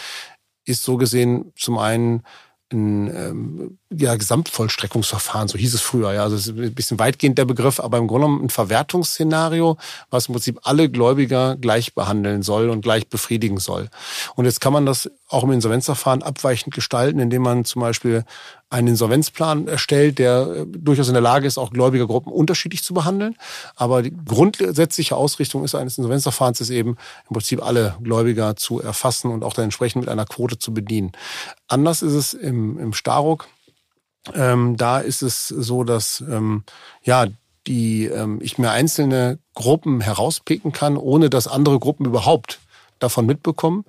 ist 0.65 0.83
so 0.83 0.97
gesehen 0.97 1.53
zum 1.55 1.77
einen 1.77 2.23
ein 2.71 3.07
ähm, 3.15 3.77
ja, 3.97 4.15
Gesamtvollstreckungsverfahren, 4.15 5.47
so 5.47 5.57
hieß 5.57 5.73
es 5.73 5.81
früher. 5.81 6.13
Ja, 6.13 6.23
also 6.23 6.51
ein 6.51 6.73
bisschen 6.73 6.99
weitgehend 6.99 7.37
der 7.37 7.45
Begriff, 7.45 7.79
aber 7.79 7.97
im 7.97 8.07
Grunde 8.07 8.27
genommen 8.27 8.45
ein 8.45 8.49
Verwertungsszenario, 8.49 9.77
was 10.09 10.27
im 10.27 10.33
Prinzip 10.33 10.59
alle 10.63 10.89
Gläubiger 10.89 11.55
gleich 11.55 11.93
behandeln 11.93 12.43
soll 12.43 12.69
und 12.69 12.81
gleich 12.81 13.07
befriedigen 13.07 13.59
soll. 13.59 13.89
Und 14.35 14.45
jetzt 14.45 14.61
kann 14.61 14.73
man 14.73 14.85
das 14.85 15.09
auch 15.29 15.43
im 15.43 15.51
Insolvenzverfahren 15.51 16.23
abweichend 16.23 16.73
gestalten, 16.73 17.19
indem 17.19 17.41
man 17.41 17.65
zum 17.65 17.81
Beispiel 17.81 18.23
einen 18.69 18.89
Insolvenzplan 18.89 19.67
erstellt, 19.67 20.19
der 20.19 20.47
äh, 20.47 20.65
durchaus 20.67 21.07
in 21.07 21.13
der 21.13 21.21
Lage 21.21 21.47
ist, 21.47 21.57
auch 21.57 21.71
Gläubigergruppen 21.71 22.31
unterschiedlich 22.31 22.83
zu 22.83 22.93
behandeln. 22.93 23.35
Aber 23.75 24.01
die 24.01 24.13
grundsätzliche 24.25 25.15
Ausrichtung 25.15 25.63
ist 25.63 25.75
eines 25.75 25.97
Insolvenzverfahrens 25.97 26.61
ist 26.61 26.69
eben 26.71 26.97
im 27.29 27.33
Prinzip 27.33 27.63
alle 27.63 27.95
Gläubiger 28.01 28.55
zu 28.55 28.81
erfassen 28.81 29.31
und 29.31 29.43
auch 29.43 29.53
dann 29.53 29.65
entsprechend 29.65 30.01
mit 30.01 30.09
einer 30.09 30.25
Quote 30.25 30.57
zu 30.57 30.73
bedienen. 30.73 31.11
Anders 31.67 32.01
ist 32.01 32.13
es 32.13 32.33
im, 32.33 32.77
im 32.77 32.93
Staruk. 32.93 33.47
Ähm, 34.33 34.77
da 34.77 34.99
ist 34.99 35.21
es 35.21 35.47
so, 35.47 35.83
dass 35.83 36.23
ähm, 36.27 36.63
ja 37.03 37.27
die 37.67 38.05
ähm, 38.05 38.39
ich 38.41 38.57
mir 38.57 38.71
einzelne 38.71 39.39
Gruppen 39.53 40.01
herauspicken 40.01 40.71
kann, 40.71 40.97
ohne 40.97 41.29
dass 41.29 41.47
andere 41.47 41.79
Gruppen 41.79 42.05
überhaupt 42.05 42.59
davon 42.99 43.25
mitbekommen. 43.25 43.85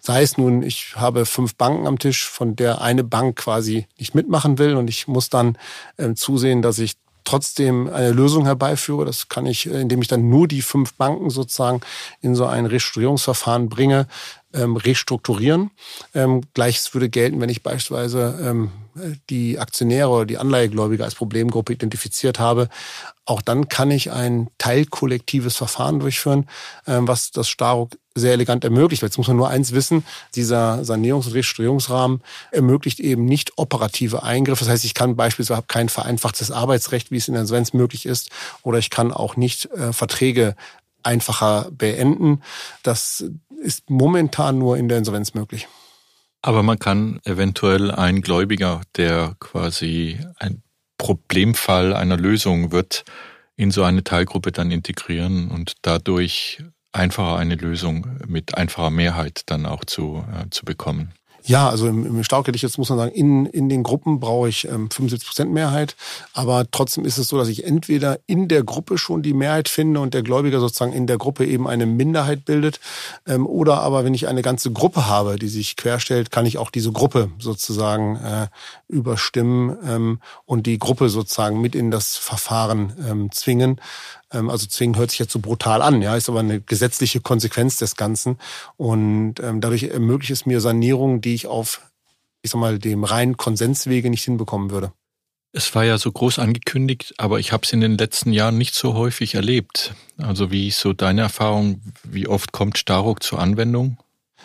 Sei 0.00 0.22
es 0.22 0.36
nun, 0.36 0.62
ich 0.62 0.94
habe 0.96 1.26
fünf 1.26 1.54
Banken 1.54 1.86
am 1.86 1.98
Tisch, 1.98 2.28
von 2.28 2.56
der 2.56 2.80
eine 2.80 3.04
Bank 3.04 3.36
quasi 3.36 3.86
nicht 3.98 4.14
mitmachen 4.14 4.58
will 4.58 4.76
und 4.76 4.88
ich 4.88 5.08
muss 5.08 5.30
dann 5.30 5.56
ähm, 5.98 6.16
zusehen, 6.16 6.62
dass 6.62 6.78
ich 6.78 6.96
trotzdem 7.24 7.88
eine 7.88 8.12
Lösung 8.12 8.46
herbeiführe. 8.46 9.04
Das 9.04 9.28
kann 9.28 9.46
ich, 9.46 9.66
äh, 9.66 9.80
indem 9.80 10.00
ich 10.02 10.08
dann 10.08 10.28
nur 10.28 10.48
die 10.48 10.62
fünf 10.62 10.94
Banken 10.94 11.30
sozusagen 11.30 11.80
in 12.20 12.34
so 12.34 12.46
ein 12.46 12.66
Restrukturierungsverfahren 12.66 13.68
bringe, 13.68 14.06
ähm, 14.54 14.76
restrukturieren. 14.76 15.70
Ähm, 16.14 16.42
Gleiches 16.54 16.92
würde 16.94 17.08
gelten, 17.08 17.40
wenn 17.40 17.50
ich 17.50 17.62
beispielsweise 17.62 18.38
ähm, 18.42 18.70
die 19.30 19.58
Aktionäre 19.58 20.08
oder 20.08 20.26
die 20.26 20.38
Anleihegläubiger 20.38 21.04
als 21.04 21.14
Problemgruppe 21.14 21.72
identifiziert 21.72 22.38
habe. 22.38 22.68
Auch 23.24 23.42
dann 23.42 23.68
kann 23.68 23.90
ich 23.90 24.10
ein 24.10 24.48
teilkollektives 24.58 25.56
Verfahren 25.56 26.00
durchführen, 26.00 26.48
ähm, 26.86 27.06
was 27.06 27.30
das 27.30 27.48
Staruk 27.48 27.90
sehr 28.14 28.32
elegant 28.32 28.64
ermöglicht. 28.64 29.02
Jetzt 29.02 29.18
muss 29.18 29.28
man 29.28 29.36
nur 29.36 29.48
eins 29.48 29.72
wissen, 29.72 30.04
dieser 30.34 30.80
Sanierungs- 30.82 31.26
und 31.26 31.34
Restrukturierungsrahmen 31.34 32.22
ermöglicht 32.50 33.00
eben 33.00 33.24
nicht 33.26 33.52
operative 33.56 34.22
Eingriffe. 34.22 34.64
Das 34.64 34.72
heißt, 34.72 34.84
ich 34.84 34.94
kann 34.94 35.14
beispielsweise 35.14 35.62
kein 35.68 35.88
vereinfachtes 35.88 36.50
Arbeitsrecht, 36.50 37.10
wie 37.10 37.16
es 37.16 37.28
in 37.28 37.34
der 37.34 37.42
Insolvenz 37.42 37.72
möglich 37.72 38.06
ist, 38.06 38.30
oder 38.62 38.78
ich 38.78 38.90
kann 38.90 39.12
auch 39.12 39.36
nicht 39.36 39.66
äh, 39.72 39.92
Verträge 39.92 40.56
einfacher 41.02 41.68
beenden. 41.70 42.42
Das 42.82 43.24
ist 43.60 43.90
momentan 43.90 44.58
nur 44.58 44.76
in 44.76 44.88
der 44.88 44.98
Insolvenz 44.98 45.34
möglich. 45.34 45.68
Aber 46.42 46.62
man 46.62 46.78
kann 46.78 47.20
eventuell 47.24 47.90
einen 47.90 48.22
Gläubiger, 48.22 48.82
der 48.96 49.34
quasi 49.40 50.18
ein 50.38 50.62
Problemfall 50.96 51.94
einer 51.94 52.16
Lösung 52.16 52.72
wird, 52.72 53.04
in 53.56 53.70
so 53.70 53.82
eine 53.82 54.04
Teilgruppe 54.04 54.52
dann 54.52 54.70
integrieren 54.70 55.48
und 55.48 55.74
dadurch 55.82 56.62
einfacher 56.92 57.36
eine 57.36 57.56
Lösung 57.56 58.18
mit 58.26 58.56
einfacher 58.56 58.90
Mehrheit 58.90 59.42
dann 59.46 59.66
auch 59.66 59.84
zu, 59.84 60.24
äh, 60.32 60.48
zu 60.50 60.64
bekommen. 60.64 61.12
Ja, 61.48 61.70
also 61.70 61.86
im, 61.86 62.04
im 62.04 62.24
Staukett 62.24 62.54
jetzt 62.58 62.76
muss 62.76 62.90
man 62.90 62.98
sagen, 62.98 63.12
in, 63.12 63.46
in 63.46 63.70
den 63.70 63.82
Gruppen 63.82 64.20
brauche 64.20 64.50
ich 64.50 64.66
ähm, 64.66 64.90
75 64.90 65.26
Prozent 65.26 65.50
Mehrheit. 65.50 65.96
Aber 66.34 66.70
trotzdem 66.70 67.06
ist 67.06 67.16
es 67.16 67.28
so, 67.28 67.38
dass 67.38 67.48
ich 67.48 67.64
entweder 67.64 68.20
in 68.26 68.48
der 68.48 68.64
Gruppe 68.64 68.98
schon 68.98 69.22
die 69.22 69.32
Mehrheit 69.32 69.70
finde 69.70 70.00
und 70.00 70.12
der 70.12 70.22
Gläubiger 70.22 70.60
sozusagen 70.60 70.92
in 70.92 71.06
der 71.06 71.16
Gruppe 71.16 71.46
eben 71.46 71.66
eine 71.66 71.86
Minderheit 71.86 72.44
bildet. 72.44 72.80
Ähm, 73.26 73.46
oder 73.46 73.80
aber 73.80 74.04
wenn 74.04 74.12
ich 74.12 74.28
eine 74.28 74.42
ganze 74.42 74.72
Gruppe 74.72 75.06
habe, 75.06 75.36
die 75.36 75.48
sich 75.48 75.76
querstellt, 75.76 76.30
kann 76.30 76.44
ich 76.44 76.58
auch 76.58 76.70
diese 76.70 76.92
Gruppe 76.92 77.30
sozusagen 77.38 78.16
äh, 78.16 78.48
überstimmen 78.86 79.74
ähm, 79.86 80.20
und 80.44 80.66
die 80.66 80.78
Gruppe 80.78 81.08
sozusagen 81.08 81.62
mit 81.62 81.74
in 81.74 81.90
das 81.90 82.18
Verfahren 82.18 82.92
ähm, 83.08 83.32
zwingen. 83.32 83.80
Ähm, 84.32 84.50
also 84.50 84.66
zwingen 84.66 84.96
hört 84.96 85.10
sich 85.10 85.18
jetzt 85.18 85.32
so 85.32 85.38
brutal 85.38 85.82
an, 85.82 86.02
ja, 86.02 86.16
ist 86.16 86.28
aber 86.28 86.40
eine 86.40 86.60
gesetzliche 86.60 87.20
Konsequenz 87.20 87.76
des 87.78 87.96
Ganzen. 87.96 88.38
Und 88.76 89.40
ähm, 89.40 89.60
dadurch 89.60 89.84
ermöglicht 89.84 90.32
es 90.32 90.46
mir 90.46 90.60
Sanierungen, 90.60 91.20
die 91.20 91.34
ich 91.34 91.46
auf, 91.46 91.82
ich 92.42 92.50
sag 92.50 92.60
mal, 92.60 92.78
dem 92.78 93.04
reinen 93.04 93.36
Konsenswege 93.36 94.10
nicht 94.10 94.24
hinbekommen 94.24 94.70
würde. 94.70 94.92
Es 95.52 95.74
war 95.74 95.84
ja 95.84 95.96
so 95.96 96.12
groß 96.12 96.38
angekündigt, 96.38 97.14
aber 97.16 97.38
ich 97.38 97.52
habe 97.52 97.64
es 97.64 97.72
in 97.72 97.80
den 97.80 97.96
letzten 97.96 98.32
Jahren 98.32 98.58
nicht 98.58 98.74
so 98.74 98.94
häufig 98.94 99.34
erlebt. 99.34 99.94
Also 100.18 100.50
wie 100.50 100.68
ist 100.68 100.80
so 100.80 100.92
deine 100.92 101.22
Erfahrung, 101.22 101.80
wie 102.04 102.28
oft 102.28 102.52
kommt 102.52 102.76
Staruk 102.76 103.22
zur 103.22 103.38
Anwendung? 103.38 103.96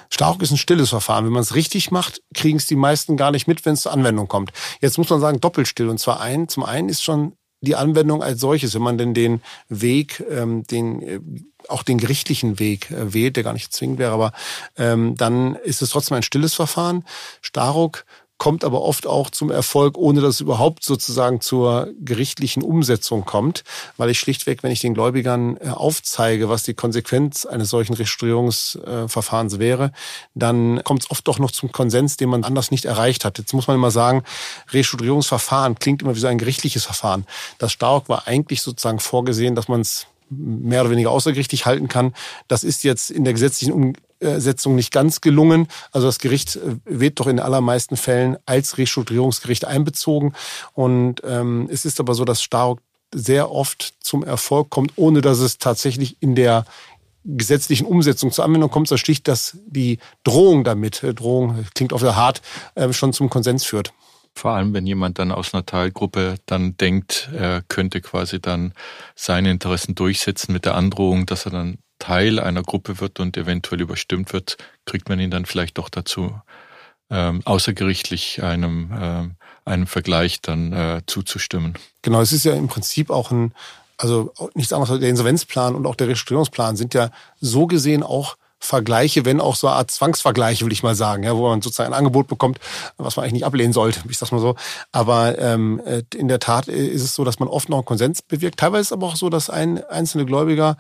Staruk 0.10 0.41
ist 0.41 0.52
ein 0.52 0.58
stilles 0.58 0.89
Verfahren. 0.89 1.26
Wenn 1.26 1.34
man 1.34 1.41
es 1.41 1.56
richtig 1.56 1.91
macht, 1.91 2.22
kriegen 2.34 2.58
es 2.58 2.67
die 2.67 2.76
meisten 2.76 3.17
gar 3.17 3.32
nicht 3.32 3.48
mit, 3.48 3.65
wenn 3.65 3.74
es 3.74 3.82
zur 3.82 3.91
Anwendung 3.91 4.28
kommt. 4.28 4.52
Jetzt 4.80 4.98
muss 4.98 5.10
man 5.10 5.19
sagen, 5.19 5.41
doppelt 5.41 5.67
still. 5.67 5.89
Und 5.89 6.00
zwar 6.00 6.22
ein, 6.22 6.48
zum 6.48 6.63
einen 6.63 6.88
ist 6.88 7.04
schon 7.04 7.34
die 7.63 7.76
Anwendung 7.76 8.21
als 8.21 8.39
solches, 8.39 8.76
wenn 8.76 8.82
man 8.82 8.97
denn 8.97 9.13
den 9.13 9.41
Weg, 9.69 10.23
ähm, 10.30 10.63
den 10.63 11.02
äh, 11.02 11.19
auch 11.69 11.84
den 11.84 11.97
gerichtlichen 11.97 12.60
Weg 12.60 12.91
äh, 12.91 13.13
wählt, 13.13 13.38
der 13.38 13.43
gar 13.43 13.54
nicht 13.54 13.73
zwingend 13.73 13.99
wäre, 13.99 14.12
aber 14.12 14.34
ähm, 14.78 15.15
dann 15.15 15.56
ist 15.56 15.82
es 15.82 15.89
trotzdem 15.89 16.17
ein 16.17 16.23
stilles 16.23 16.54
Verfahren. 16.54 17.06
Staruk 17.41 18.06
kommt 18.38 18.65
aber 18.65 18.82
oft 18.82 19.08
auch 19.08 19.30
zum 19.30 19.52
Erfolg, 19.52 19.98
ohne 19.98 20.22
dass 20.22 20.36
es 20.36 20.41
überhaupt 20.41 20.84
sozusagen 20.84 21.39
zur 21.39 21.89
gerichtlichen 22.02 22.62
Umsetzung 22.62 23.26
kommt, 23.26 23.63
weil 23.98 24.10
ich 24.10 24.19
schlichtweg, 24.19 24.63
wenn 24.63 24.72
ich 24.72 24.82
den 24.82 24.93
Gläubigern 24.93 25.58
äh, 25.58 25.69
aufzeige, 25.69 26.50
was 26.50 26.63
die 26.63 26.74
Konsequenz 26.74 27.46
eines 27.46 27.69
solchen 27.69 27.93
Restrukturierungsverfahrens 27.93 29.60
wäre, 29.60 29.91
dann 30.36 30.84
kommt 30.84 31.04
es 31.04 31.12
oft 31.12 31.28
doch 31.28 31.39
noch 31.39 31.52
zum 31.52 31.72
Konsens, 31.72 32.17
den 32.17 32.30
man 32.30 32.43
anders 32.43 32.72
nicht 32.72 32.86
erreicht 32.86 33.24
hat. 33.24 33.38
Jetzt 33.38 33.54
muss 33.54 33.67
man 33.67 33.78
immer 33.78 33.91
sagen, 33.91 34.24
Restrukturierungsverfahren 34.72 35.80
klingt 35.80 36.02
immer 36.02 36.15
wie 36.15 36.19
so 36.19 36.28
ein 36.28 36.38
gerichtliches 36.38 36.84
Verfahren. 36.84 37.26
Das 37.60 37.72
Stark 37.72 38.10
war 38.10 38.28
eigentlich 38.28 38.62
sozusagen 38.62 39.00
vorgesehen, 39.00 39.56
dass 39.56 39.67
man 39.67 39.82
es 39.82 40.08
mehr 40.30 40.82
oder 40.82 40.91
weniger 40.91 41.12
außergerichtlich 41.12 41.65
halten 41.65 41.88
kann. 41.88 42.13
Das 42.48 42.63
ist 42.63 42.84
jetzt 42.84 43.12
in 43.12 43.24
der 43.24 43.34
gesetzlichen 43.34 43.96
Setzung 44.39 44.75
nicht 44.75 44.91
ganz 44.91 45.21
gelungen. 45.21 45.67
Also 45.91 46.07
das 46.07 46.19
Gericht 46.19 46.55
äh, 46.55 46.77
wird 46.86 47.19
doch 47.19 47.27
in 47.27 47.39
allermeisten 47.39 47.97
Fällen 47.97 48.38
als 48.45 48.77
Restrukturierungsgericht 48.77 49.65
einbezogen. 49.65 50.33
Und 50.73 51.21
ähm, 51.25 51.67
es 51.71 51.86
ist 51.86 51.99
aber 51.99 52.15
so, 52.15 52.25
dass 52.25 52.41
Staruk 52.41 52.79
sehr 53.13 53.51
oft 53.51 53.93
zum 53.99 54.23
Erfolg 54.23 54.69
kommt, 54.69 54.93
ohne 54.95 55.21
dass 55.21 55.39
es 55.39 55.57
tatsächlich 55.59 56.17
in 56.19 56.36
der 56.36 56.65
gesetzlichen 57.25 57.86
Umsetzung 57.86 58.31
zur 58.31 58.43
Anwendung 58.43 58.69
kommt, 58.69 58.88
so 58.88 58.97
schlicht, 58.97 59.27
dass 59.27 59.57
die 59.65 59.99
Drohung 60.23 60.63
damit, 60.63 61.03
äh, 61.03 61.13
Drohung 61.13 61.65
klingt 61.73 61.97
sehr 61.97 62.15
hart, 62.15 62.41
äh, 62.75 62.91
schon 62.91 63.13
zum 63.13 63.29
Konsens 63.29 63.63
führt. 63.63 63.93
Vor 64.36 64.51
allem, 64.51 64.73
wenn 64.73 64.88
jemand 64.88 65.19
dann 65.19 65.31
aus 65.31 65.53
einer 65.53 65.65
Teilgruppe 65.65 66.36
dann 66.47 66.75
denkt, 66.75 67.29
er 67.33 67.62
könnte 67.62 68.01
quasi 68.01 68.41
dann 68.41 68.73
seine 69.15 69.51
Interessen 69.51 69.93
durchsetzen 69.93 70.53
mit 70.53 70.65
der 70.65 70.75
Androhung, 70.75 71.27
dass 71.27 71.45
er 71.45 71.51
dann 71.51 71.77
Teil 71.99 72.39
einer 72.39 72.63
Gruppe 72.63 72.99
wird 72.99 73.19
und 73.19 73.38
eventuell 73.38 73.82
überstimmt 73.82 74.34
wird, 74.34 74.58
kriegt 74.86 75.10
man 75.10 75.19
ihn 75.19 75.32
dann 75.32 75.45
vielleicht 75.45 75.77
doch 75.77 75.89
dazu, 75.89 76.39
ähm, 77.10 77.41
außergerichtlich 77.45 78.43
einem, 78.43 78.91
ähm, 78.99 79.36
einem 79.65 79.88
Vergleich 79.88 80.41
dann 80.41 80.73
äh, 80.73 81.01
zuzustimmen. 81.06 81.75
Genau, 82.01 82.21
es 82.21 82.32
ist 82.32 82.45
ja 82.45 82.53
im 82.53 82.67
Prinzip 82.67 83.10
auch 83.10 83.32
ein, 83.32 83.53
also 83.97 84.34
nichts 84.53 84.73
anderes, 84.73 84.99
der 84.99 85.10
Insolvenzplan 85.10 85.75
und 85.75 85.86
auch 85.86 85.95
der 85.95 86.08
Restrukturierungsplan 86.08 86.75
sind 86.75 86.93
ja 86.93 87.12
so 87.39 87.67
gesehen 87.67 88.03
auch 88.03 88.38
Vergleiche, 88.63 89.25
wenn 89.25 89.41
auch 89.41 89.56
so 89.56 89.67
eine 89.67 89.75
Art 89.75 89.91
Zwangsvergleiche, 89.91 90.63
will 90.63 90.71
ich 90.71 90.84
mal 90.84 90.95
sagen, 90.95 91.23
ja, 91.23 91.36
wo 91.36 91.49
man 91.49 91.62
sozusagen 91.62 91.91
ein 91.91 91.97
Angebot 91.97 92.27
bekommt, 92.27 92.60
was 92.95 93.17
man 93.17 93.23
eigentlich 93.23 93.34
nicht 93.34 93.45
ablehnen 93.45 93.73
sollte, 93.73 93.99
ich 94.10 94.17
sag's 94.17 94.32
mal 94.32 94.39
so. 94.39 94.56
Aber 94.93 95.38
ähm, 95.38 95.82
äh, 95.86 96.03
in 96.15 96.29
der 96.29 96.39
Tat 96.39 96.69
ist 96.69 97.03
es 97.03 97.13
so, 97.13 97.25
dass 97.25 97.39
man 97.39 97.49
oft 97.49 97.67
noch 97.67 97.79
einen 97.79 97.86
Konsens 97.86 98.21
bewirkt. 98.21 98.60
Teilweise 98.60 98.82
ist 98.82 98.88
es 98.88 98.93
aber 98.93 99.08
auch 99.08 99.17
so, 99.17 99.29
dass 99.29 99.49
ein 99.49 99.84
einzelne 99.84 100.25
Gläubiger 100.25 100.77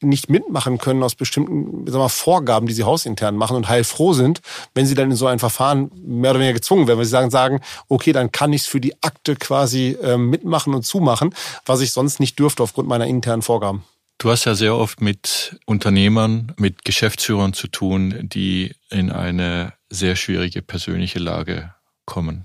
nicht 0.00 0.30
mitmachen 0.30 0.78
können 0.78 1.02
aus 1.02 1.14
bestimmten 1.14 1.86
sagen 1.90 2.04
wir, 2.04 2.08
Vorgaben, 2.08 2.66
die 2.66 2.72
sie 2.72 2.84
hausintern 2.84 3.36
machen 3.36 3.56
und 3.56 3.68
heilfroh 3.68 4.12
sind, 4.12 4.40
wenn 4.74 4.86
sie 4.86 4.94
dann 4.94 5.10
in 5.10 5.16
so 5.16 5.26
ein 5.26 5.38
Verfahren 5.38 5.90
mehr 5.94 6.30
oder 6.30 6.40
weniger 6.40 6.54
gezwungen 6.54 6.86
werden, 6.86 6.98
weil 6.98 7.04
sie 7.04 7.10
sagen, 7.10 7.30
sagen 7.30 7.60
okay, 7.88 8.12
dann 8.12 8.32
kann 8.32 8.52
ich 8.52 8.62
es 8.62 8.66
für 8.66 8.80
die 8.80 9.02
Akte 9.02 9.36
quasi 9.36 9.96
äh, 10.02 10.16
mitmachen 10.16 10.74
und 10.74 10.84
zumachen, 10.84 11.34
was 11.66 11.80
ich 11.80 11.92
sonst 11.92 12.20
nicht 12.20 12.38
dürfte 12.38 12.62
aufgrund 12.62 12.88
meiner 12.88 13.06
internen 13.06 13.42
Vorgaben. 13.42 13.84
Du 14.18 14.30
hast 14.30 14.46
ja 14.46 14.56
sehr 14.56 14.74
oft 14.74 15.00
mit 15.00 15.56
Unternehmern, 15.64 16.52
mit 16.56 16.84
Geschäftsführern 16.84 17.52
zu 17.52 17.68
tun, 17.68 18.14
die 18.22 18.74
in 18.90 19.12
eine 19.12 19.74
sehr 19.90 20.16
schwierige 20.16 20.60
persönliche 20.60 21.20
Lage 21.20 21.72
kommen. 22.04 22.44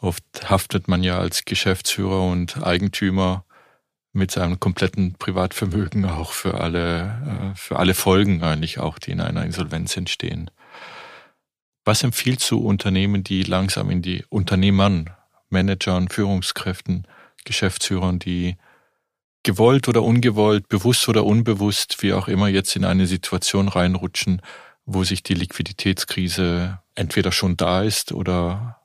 Oft 0.00 0.24
haftet 0.48 0.88
man 0.88 1.04
ja 1.04 1.18
als 1.18 1.44
Geschäftsführer 1.44 2.22
und 2.22 2.62
Eigentümer 2.62 3.44
mit 4.12 4.30
seinem 4.30 4.58
kompletten 4.58 5.14
Privatvermögen 5.14 6.04
auch 6.04 6.32
für 6.32 6.60
alle, 6.60 7.52
äh, 7.52 7.56
für 7.56 7.78
alle 7.78 7.94
Folgen 7.94 8.42
eigentlich 8.42 8.78
auch, 8.78 8.98
die 8.98 9.12
in 9.12 9.20
einer 9.20 9.44
Insolvenz 9.44 9.96
entstehen. 9.96 10.50
Was 11.84 12.02
empfiehlst 12.02 12.50
du 12.50 12.58
Unternehmen, 12.58 13.24
die 13.24 13.42
langsam 13.42 13.90
in 13.90 14.02
die 14.02 14.24
Unternehmern, 14.28 15.10
Managern, 15.48 16.08
Führungskräften, 16.08 17.06
Geschäftsführern, 17.44 18.18
die 18.18 18.56
gewollt 19.42 19.88
oder 19.88 20.02
ungewollt, 20.02 20.68
bewusst 20.68 21.08
oder 21.08 21.24
unbewusst, 21.24 22.02
wie 22.02 22.12
auch 22.12 22.28
immer 22.28 22.48
jetzt 22.48 22.76
in 22.76 22.84
eine 22.84 23.06
Situation 23.06 23.68
reinrutschen, 23.68 24.42
wo 24.84 25.04
sich 25.04 25.22
die 25.22 25.34
Liquiditätskrise 25.34 26.80
entweder 26.94 27.32
schon 27.32 27.56
da 27.56 27.82
ist 27.82 28.12
oder, 28.12 28.80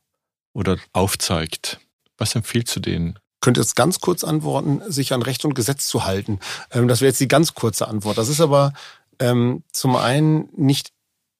oder 0.53 0.77
aufzeigt? 0.93 1.79
Was 2.17 2.35
empfiehlst 2.35 2.75
du 2.75 2.79
denen? 2.79 3.19
Könnte 3.45 3.61
jetzt 3.61 3.75
ganz 3.75 3.99
kurz 3.99 4.23
antworten, 4.23 4.81
sich 4.87 5.13
an 5.13 5.21
Recht 5.21 5.45
und 5.45 5.53
Gesetz 5.53 5.87
zu 5.87 6.03
halten. 6.03 6.39
Ähm, 6.71 6.87
das 6.87 6.99
wäre 6.99 7.09
jetzt 7.09 7.21
die 7.21 7.27
ganz 7.27 7.53
kurze 7.53 7.87
Antwort. 7.87 8.17
Das 8.17 8.27
ist 8.27 8.41
aber 8.41 8.73
ähm, 9.19 9.63
zum 9.71 9.95
einen 9.95 10.49
nicht 10.57 10.91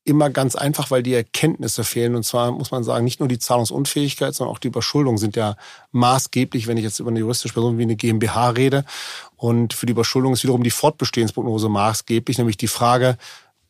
immer 0.04 0.30
ganz 0.30 0.56
einfach, 0.56 0.92
weil 0.92 1.02
die 1.02 1.16
Erkenntnisse 1.16 1.84
fehlen. 1.84 2.16
Und 2.16 2.24
zwar 2.24 2.52
muss 2.52 2.70
man 2.70 2.84
sagen, 2.84 3.04
nicht 3.04 3.20
nur 3.20 3.28
die 3.28 3.40
Zahlungsunfähigkeit, 3.40 4.36
sondern 4.36 4.56
auch 4.56 4.60
die 4.60 4.68
Überschuldung 4.68 5.18
sind 5.18 5.36
ja 5.36 5.56
maßgeblich, 5.94 6.68
wenn 6.68 6.78
ich 6.78 6.84
jetzt 6.84 7.00
über 7.00 7.10
eine 7.10 7.20
juristische 7.20 7.56
Person 7.56 7.80
wie 7.80 7.84
eine 7.84 7.96
GmbH 7.96 8.52
rede. 8.52 8.86
Und 9.36 9.74
für 9.74 9.88
die 9.88 9.94
Überschuldung 9.94 10.34
ist 10.34 10.44
wiederum 10.44 10.62
die 10.62 10.70
Fortbestehensprognose 10.70 11.70
maßgeblich, 11.70 12.38
nämlich 12.38 12.58
die 12.58 12.68
Frage, 12.68 13.18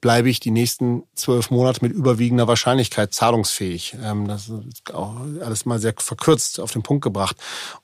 bleibe 0.05 0.29
ich 0.29 0.39
die 0.39 0.51
nächsten 0.51 1.01
zwölf 1.15 1.49
Monate 1.49 1.79
mit 1.81 1.91
überwiegender 1.91 2.47
Wahrscheinlichkeit 2.47 3.11
zahlungsfähig. 3.11 3.97
Ähm, 4.03 4.27
das 4.27 4.49
ist 4.49 4.93
auch 4.93 5.15
alles 5.41 5.65
mal 5.65 5.79
sehr 5.79 5.95
verkürzt 5.97 6.59
auf 6.59 6.71
den 6.71 6.83
Punkt 6.83 7.03
gebracht. 7.03 7.37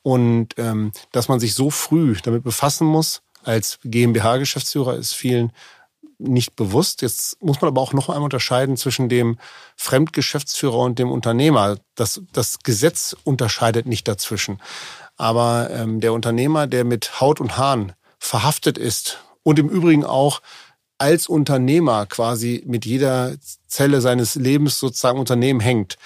Und 0.03 0.49
ähm, 0.57 0.91
dass 1.11 1.29
man 1.29 1.39
sich 1.39 1.55
so 1.55 1.71
früh 1.71 2.15
damit 2.21 2.43
befassen 2.43 2.85
muss, 2.85 3.23
als 3.43 3.79
GmbH-Geschäftsführer 3.83 4.97
ist 4.97 5.13
vielen 5.13 5.51
nicht 6.19 6.55
bewusst. 6.55 7.01
Jetzt 7.01 7.41
muss 7.41 7.59
man 7.59 7.69
aber 7.69 7.81
auch 7.81 7.93
noch 7.93 8.07
einmal 8.09 8.25
unterscheiden 8.25 8.77
zwischen 8.77 9.09
dem 9.09 9.39
Fremdgeschäftsführer 9.75 10.77
und 10.77 10.99
dem 10.99 11.09
Unternehmer. 11.09 11.77
Das, 11.95 12.21
das 12.33 12.59
Gesetz 12.59 13.15
unterscheidet 13.23 13.87
nicht 13.87 14.07
dazwischen. 14.07 14.61
Aber 15.17 15.71
ähm, 15.71 15.99
der 16.01 16.13
Unternehmer, 16.13 16.67
der 16.67 16.83
mit 16.83 17.19
Haut 17.19 17.41
und 17.41 17.57
Haaren 17.57 17.93
verhaftet 18.19 18.77
ist 18.77 19.17
und 19.41 19.57
im 19.57 19.69
Übrigen 19.69 20.05
auch 20.05 20.39
als 21.01 21.27
Unternehmer 21.27 22.05
quasi 22.05 22.63
mit 22.67 22.85
jeder 22.85 23.33
Zelle 23.67 24.01
seines 24.01 24.35
Lebens 24.35 24.77
sozusagen 24.77 25.17
Unternehmen 25.17 25.59
hängt, 25.59 25.97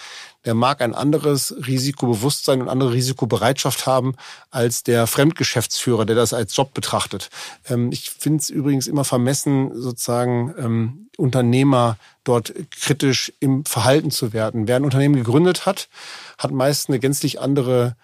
der 0.45 0.53
mag 0.53 0.81
ein 0.81 0.95
anderes 0.95 1.53
Risikobewusstsein 1.67 2.61
und 2.61 2.69
andere 2.69 2.93
Risikobereitschaft 2.93 3.87
haben 3.87 4.15
als 4.51 4.83
der 4.83 5.05
Fremdgeschäftsführer, 5.05 6.05
der 6.05 6.15
das 6.15 6.33
als 6.33 6.55
Job 6.55 6.73
betrachtet. 6.73 7.29
Ähm, 7.67 7.91
ich 7.91 8.09
finde 8.09 8.39
es 8.39 8.49
übrigens 8.49 8.87
immer 8.87 9.03
vermessen, 9.03 9.71
sozusagen 9.73 10.53
ähm, 10.57 11.09
Unternehmer 11.17 11.97
dort 12.23 12.53
kritisch 12.71 13.33
im 13.41 13.65
Verhalten 13.65 14.11
zu 14.11 14.31
werden. 14.31 14.65
Wer 14.67 14.77
ein 14.77 14.85
Unternehmen 14.85 15.15
gegründet 15.15 15.65
hat, 15.65 15.89
hat 16.37 16.51
meist 16.51 16.87
eine 16.87 16.99
gänzlich 16.99 17.41
andere 17.41 17.97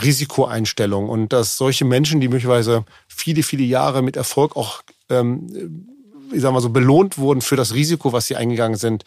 Risikoeinstellung 0.00 1.08
und 1.08 1.32
dass 1.32 1.56
solche 1.56 1.84
Menschen, 1.84 2.20
die 2.20 2.28
möglicherweise 2.28 2.84
viele, 3.08 3.42
viele 3.42 3.64
Jahre 3.64 4.02
mit 4.02 4.16
Erfolg 4.16 4.54
auch 4.54 4.82
ähm, 5.08 5.95
ich 6.32 6.40
sag 6.40 6.52
mal 6.52 6.60
so, 6.60 6.70
belohnt 6.70 7.18
wurden 7.18 7.40
für 7.40 7.56
das 7.56 7.74
Risiko, 7.74 8.12
was 8.12 8.26
sie 8.26 8.36
eingegangen 8.36 8.76
sind, 8.76 9.04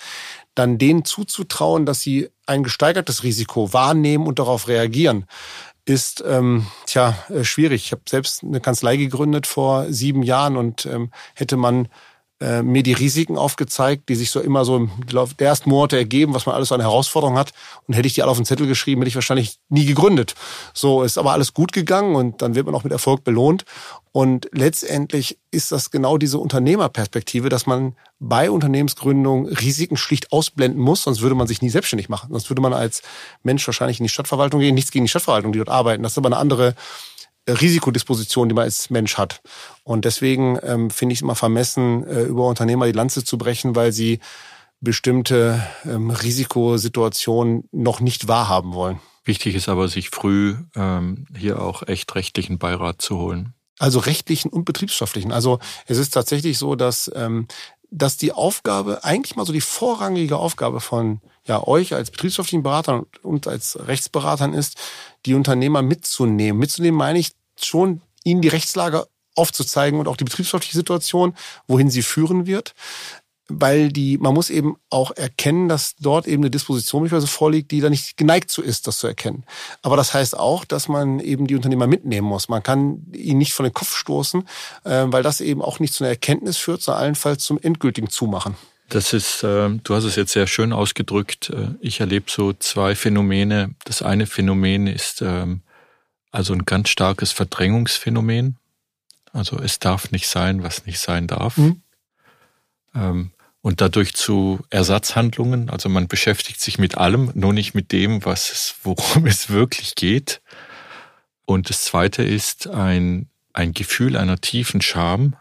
dann 0.55 0.77
denen 0.77 1.05
zuzutrauen, 1.05 1.86
dass 1.86 2.01
sie 2.01 2.29
ein 2.45 2.63
gesteigertes 2.63 3.23
Risiko 3.23 3.73
wahrnehmen 3.73 4.27
und 4.27 4.39
darauf 4.39 4.67
reagieren, 4.67 5.25
ist 5.86 6.23
ähm, 6.27 6.67
tja 6.86 7.17
äh, 7.29 7.43
schwierig. 7.43 7.86
Ich 7.86 7.91
habe 7.91 8.03
selbst 8.08 8.43
eine 8.43 8.60
Kanzlei 8.60 8.97
gegründet 8.97 9.47
vor 9.47 9.91
sieben 9.91 10.23
Jahren 10.23 10.58
und 10.58 10.86
ähm, 10.86 11.12
hätte 11.34 11.58
man 11.58 11.88
äh, 12.41 12.62
mir 12.62 12.84
die 12.84 12.93
Risiken 12.93 13.38
aufgezeigt, 13.38 14.08
die 14.08 14.15
sich 14.15 14.32
so 14.32 14.39
immer 14.39 14.63
so 14.63 14.78
im 14.78 14.91
Laufe 15.12 15.36
der 15.36 15.49
ersten 15.49 15.69
Monate 15.69 15.97
ergeben, 15.97 16.34
was 16.34 16.45
man 16.45 16.56
alles 16.56 16.71
an 16.71 16.80
Herausforderungen 16.80 17.38
hat. 17.38 17.52
Und 17.88 17.95
hätte 17.95 18.08
ich 18.08 18.13
die 18.13 18.21
alle 18.21 18.32
auf 18.32 18.38
den 18.38 18.45
Zettel 18.45 18.65
geschrieben, 18.65 19.02
hätte 19.02 19.10
ich 19.10 19.15
wahrscheinlich 19.15 19.60
nie 19.67 19.86
gegründet. 19.86 20.36
So 20.73 21.04
ist 21.04 21.17
aber 21.17 21.34
alles 21.34 21.54
gut 21.54 21.73
gegangen 21.73 22.15
und 22.15 22.41
dann 22.41 22.56
wird 22.56 22.65
man 22.65 22.75
auch 22.75 22.84
mit 22.84 22.93
Erfolg 22.93 23.23
belohnt. 23.23 23.65
Und 24.12 24.49
letztendlich 24.54 25.38
ist 25.52 25.71
das 25.71 25.91
genau 25.91 26.17
diese 26.17 26.39
Unternehmerperspektive, 26.39 27.49
dass 27.49 27.65
man 27.67 27.95
bei 28.19 28.49
Unternehmensgründung 28.49 29.47
Risiken 29.47 29.97
schlicht 29.97 30.32
ausblenden 30.32 30.82
muss, 30.82 31.04
sonst 31.04 31.21
würde 31.21 31.36
man 31.36 31.47
sich 31.47 31.62
nie 31.62 31.69
selbstständig 31.69 32.10
machen. 32.10 32.30
Sonst 32.32 32.49
würde 32.49 32.62
man 32.62 32.73
als 32.73 33.02
Mensch 33.43 33.67
wahrscheinlich 33.67 33.99
in 33.99 34.06
die 34.06 34.10
Stadtverwaltung 34.10 34.62
gehen. 34.62 34.75
Nichts 34.75 34.91
gegen 34.91 35.06
die 35.06 35.10
Stadtverwaltung, 35.10 35.52
die 35.52 35.60
dort 35.60 35.69
arbeiten. 35.69 36.04
Das 36.04 36.13
ist 36.13 36.17
aber 36.17 36.30
eine 36.30 36.38
andere 36.38 36.75
Risikodisposition, 37.52 38.50
die 38.50 38.56
man 38.56 38.66
als 38.66 38.90
Mensch 38.90 39.18
hat. 39.18 39.42
Und 39.84 40.06
deswegen 40.06 40.60
ähm, 40.64 40.90
finde 40.90 41.14
ich 41.14 41.20
es 41.20 41.24
immer 41.24 41.36
vermessen, 41.36 42.06
äh, 42.08 42.24
über 42.24 42.48
Unternehmer 42.48 42.86
die 42.86 42.92
Lanze 42.92 43.24
zu 43.24 43.38
brechen, 43.38 43.76
weil 43.76 43.92
sie 43.92 44.20
bestimmte 44.82 45.62
ähm, 45.86 46.10
Risikosituationen 46.10 47.68
noch 47.72 48.00
nicht 48.00 48.28
wahrhaben 48.28 48.74
wollen. 48.74 49.00
Wichtig 49.26 49.56
ist 49.56 49.70
aber, 49.70 49.88
sich 49.90 50.10
früh 50.10 50.56
ähm, 50.76 51.26
hier 51.38 51.62
auch 51.62 51.84
echt 51.88 52.16
rechtlichen 52.16 52.58
Beirat 52.58 53.02
zu 53.02 53.18
holen. 53.18 53.54
Also 53.78 54.00
rechtlichen 54.00 54.50
und 54.50 54.66
betriebswirtschaftlichen. 54.66 55.32
Also 55.32 55.60
es 55.86 55.98
ist 55.98 56.12
tatsächlich 56.12 56.58
so, 56.58 56.76
dass, 56.76 57.12
ähm, 57.14 57.48
dass 57.92 58.18
die 58.18 58.32
Aufgabe, 58.32 59.04
eigentlich 59.04 59.36
mal 59.36 59.46
so 59.46 59.54
die 59.54 59.62
vorrangige 59.62 60.38
Aufgabe 60.38 60.80
von 60.80 61.22
ja, 61.46 61.66
euch 61.66 61.94
als 61.94 62.12
betriebswirtschaftlichen 62.12 62.64
Beratern 62.64 63.06
und 63.22 63.48
als 63.48 63.78
Rechtsberatern 63.88 64.54
ist, 64.54 64.78
die 65.26 65.34
Unternehmer 65.34 65.82
mitzunehmen. 65.82 66.60
Mitzunehmen 66.60 66.98
meine 66.98 67.20
ich 67.20 67.32
schon, 67.65 68.02
ihnen 68.24 68.41
die 68.41 68.48
Rechtslage 68.48 69.08
aufzuzeigen 69.36 70.00
und 70.00 70.08
auch 70.08 70.17
die 70.17 70.26
betriebswirtschaftliche 70.26 70.78
Situation, 70.78 71.36
wohin 71.67 71.89
sie 71.89 72.02
führen 72.02 72.45
wird. 72.45 72.74
Weil 73.52 73.89
die, 73.89 74.19
man 74.19 74.36
muss 74.36 74.52
eben 74.52 74.76
auch 74.91 75.10
erkennen, 75.10 75.69
dass 75.69 75.95
dort 75.95 76.28
eben 76.28 76.43
eine 76.43 76.52
Disposition 76.52 77.10
vorliegt, 77.10 77.72
die 77.72 77.82
da 77.82 77.89
nicht 77.89 78.15
geneigt 78.15 78.52
zu 78.52 78.62
ist, 78.62 78.86
das 78.86 79.00
zu 79.00 79.08
erkennen. 79.08 79.43
Aber 79.82 79.98
das 79.98 80.13
heißt 80.13 80.38
auch, 80.38 80.65
dass 80.65 80.88
man 80.88 81.19
eben 81.19 81.48
die 81.48 81.56
Unternehmer 81.56 81.88
mitnehmen 81.88 82.28
muss. 82.28 82.48
Man 82.48 82.62
kann 82.62 83.08
ihn 83.12 83.39
nicht 83.39 83.54
von 83.54 83.63
den 83.63 83.74
Kopf 83.74 83.95
stoßen, 83.95 84.48
äh, 84.84 85.06
weil 85.08 85.24
das 85.24 85.41
eben 85.41 85.63
auch 85.63 85.80
nicht 85.80 85.95
zu 85.95 86.04
einer 86.04 86.12
Erkenntnis 86.12 86.58
führt, 86.58 86.84
sondern 86.84 87.02
allenfalls 87.02 87.43
zum 87.43 87.58
endgültigen 87.60 88.12
Zumachen. 88.12 88.56
Das 88.89 89.13
ist, 89.13 89.43
äh, 89.43 89.69
du 89.84 89.95
hast 89.95 90.04
es 90.04 90.15
jetzt 90.15 90.34
sehr 90.34 90.45
schön 90.45 90.72
ausgedrückt. 90.72 91.50
Äh, 91.50 91.69
ich 91.80 92.02
erlebe 92.02 92.26
so 92.30 92.54
zwei 92.54 92.93
Phänomene. 92.93 93.74
Das 93.86 94.04
eine 94.04 94.28
Phänomen 94.28 94.86
ist 94.86 95.24
ähm, 95.24 95.62
also 96.32 96.54
ein 96.54 96.65
ganz 96.65 96.89
starkes 96.89 97.32
Verdrängungsphänomen. 97.32 98.58
Also 99.34 99.60
es 99.60 99.80
darf 99.80 100.12
nicht 100.12 100.28
sein, 100.28 100.63
was 100.63 100.86
nicht 100.86 101.00
sein 101.00 101.28
darf. 101.28 101.58
Mhm. 101.58 101.82
Ähm, 102.96 103.32
und 103.62 103.82
dadurch 103.82 104.13
zu 104.13 104.60
Ersatzhandlungen. 104.70 105.70
Also 105.70 105.89
man 105.89 106.08
beschäftigt 106.08 106.62
sich 106.62 106.78
mit 106.78 106.98
allem, 106.98 107.32
nur 107.34 107.54
nicht 107.54 107.74
mit 107.74 107.92
dem, 107.92 108.24
was 108.26 108.52
es, 108.52 108.76
worum 108.84 109.26
es 109.26 109.50
wirklich 109.50 109.96
geht. 109.96 110.42
Und 111.46 111.70
das 111.70 111.84
zweite 111.84 112.24
ist 112.24 112.68
ein, 112.68 113.28
ein 113.54 113.74
Gefühl 113.74 114.15
einer 114.15 114.39
tiefen 114.39 114.82
Scham, 114.82 115.36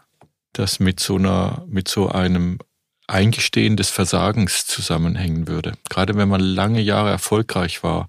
das 0.53 0.79
mit 0.79 0.99
so 0.99 1.15
einer, 1.15 1.63
mit 1.67 1.87
so 1.87 2.09
einem 2.09 2.59
Eingestehen 3.07 3.77
des 3.77 3.89
Versagens 3.89 4.65
zusammenhängen 4.67 5.47
würde. 5.47 5.73
Gerade 5.89 6.15
wenn 6.15 6.29
man 6.29 6.41
lange 6.41 6.81
Jahre 6.81 7.09
erfolgreich 7.09 7.83
war, 7.83 8.07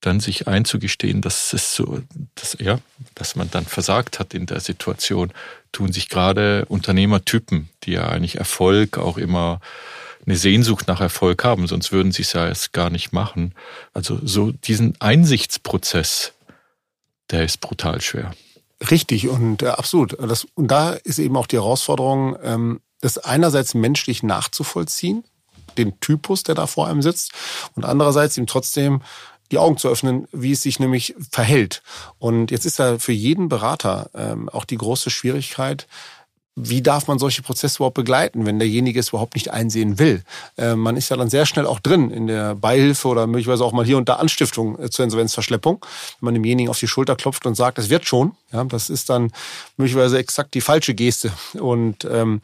dann 0.00 0.20
sich 0.20 0.46
einzugestehen, 0.46 1.22
dass 1.22 1.52
es 1.52 1.74
so, 1.74 2.00
dass, 2.34 2.56
ja, 2.60 2.78
dass 3.14 3.34
man 3.34 3.50
dann 3.50 3.64
versagt 3.64 4.18
hat 4.18 4.34
in 4.34 4.46
der 4.46 4.60
Situation, 4.60 5.32
tun 5.72 5.92
sich 5.92 6.08
gerade 6.08 6.64
Unternehmertypen, 6.66 7.68
die 7.84 7.92
ja 7.92 8.08
eigentlich 8.08 8.36
Erfolg 8.36 8.98
auch 8.98 9.18
immer 9.18 9.60
eine 10.26 10.36
Sehnsucht 10.36 10.88
nach 10.88 11.00
Erfolg 11.00 11.44
haben, 11.44 11.66
sonst 11.66 11.92
würden 11.92 12.12
sie 12.12 12.22
es 12.22 12.32
ja 12.32 12.46
erst 12.46 12.72
gar 12.72 12.90
nicht 12.90 13.12
machen. 13.12 13.54
Also 13.94 14.18
so 14.22 14.50
diesen 14.50 15.00
Einsichtsprozess, 15.00 16.32
der 17.30 17.44
ist 17.44 17.60
brutal 17.60 18.00
schwer. 18.00 18.32
Richtig 18.90 19.28
und 19.28 19.62
äh, 19.62 19.68
absolut. 19.68 20.16
Das, 20.20 20.46
und 20.54 20.68
da 20.68 20.90
ist 20.92 21.18
eben 21.18 21.36
auch 21.36 21.46
die 21.46 21.56
Herausforderung, 21.56 22.36
ähm, 22.42 22.80
das 23.00 23.18
einerseits 23.18 23.74
menschlich 23.74 24.22
nachzuvollziehen, 24.22 25.24
den 25.78 25.98
Typus, 26.00 26.42
der 26.42 26.54
da 26.54 26.66
vor 26.66 26.88
einem 26.88 27.02
sitzt, 27.02 27.32
und 27.74 27.84
andererseits 27.84 28.36
ihm 28.36 28.46
trotzdem 28.46 29.02
die 29.50 29.58
Augen 29.58 29.76
zu 29.76 29.88
öffnen, 29.88 30.26
wie 30.32 30.52
es 30.52 30.62
sich 30.62 30.80
nämlich 30.80 31.14
verhält. 31.30 31.82
Und 32.18 32.50
jetzt 32.50 32.66
ist 32.66 32.78
da 32.78 32.98
für 32.98 33.12
jeden 33.12 33.48
Berater 33.48 34.10
ähm, 34.14 34.48
auch 34.48 34.64
die 34.64 34.78
große 34.78 35.10
Schwierigkeit, 35.10 35.86
wie 36.58 36.80
darf 36.80 37.06
man 37.06 37.18
solche 37.18 37.42
Prozesse 37.42 37.76
überhaupt 37.76 37.96
begleiten, 37.96 38.46
wenn 38.46 38.58
derjenige 38.58 38.98
es 38.98 39.10
überhaupt 39.10 39.34
nicht 39.34 39.50
einsehen 39.50 39.98
will? 39.98 40.24
Äh, 40.56 40.74
man 40.74 40.96
ist 40.96 41.10
ja 41.10 41.16
dann 41.16 41.28
sehr 41.28 41.44
schnell 41.44 41.66
auch 41.66 41.80
drin 41.80 42.10
in 42.10 42.26
der 42.26 42.54
Beihilfe 42.54 43.08
oder 43.08 43.26
möglicherweise 43.26 43.62
auch 43.62 43.72
mal 43.72 43.84
hier 43.84 43.98
und 43.98 44.08
da 44.08 44.14
Anstiftung 44.14 44.78
äh, 44.80 44.88
zur 44.88 45.04
Insolvenzverschleppung. 45.04 45.84
Wenn 46.20 46.24
man 46.24 46.34
demjenigen 46.34 46.70
auf 46.70 46.78
die 46.78 46.88
Schulter 46.88 47.14
klopft 47.14 47.44
und 47.44 47.56
sagt, 47.56 47.78
es 47.78 47.90
wird 47.90 48.06
schon, 48.06 48.32
ja, 48.52 48.64
das 48.64 48.88
ist 48.88 49.10
dann 49.10 49.32
möglicherweise 49.76 50.18
exakt 50.18 50.54
die 50.54 50.62
falsche 50.62 50.94
Geste. 50.94 51.30
Und 51.60 52.06
ähm, 52.10 52.40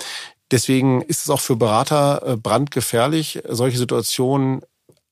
deswegen 0.50 1.00
ist 1.00 1.22
es 1.22 1.30
auch 1.30 1.40
für 1.40 1.56
Berater 1.56 2.22
äh, 2.26 2.36
brandgefährlich, 2.36 3.40
solche 3.48 3.78
Situationen 3.78 4.60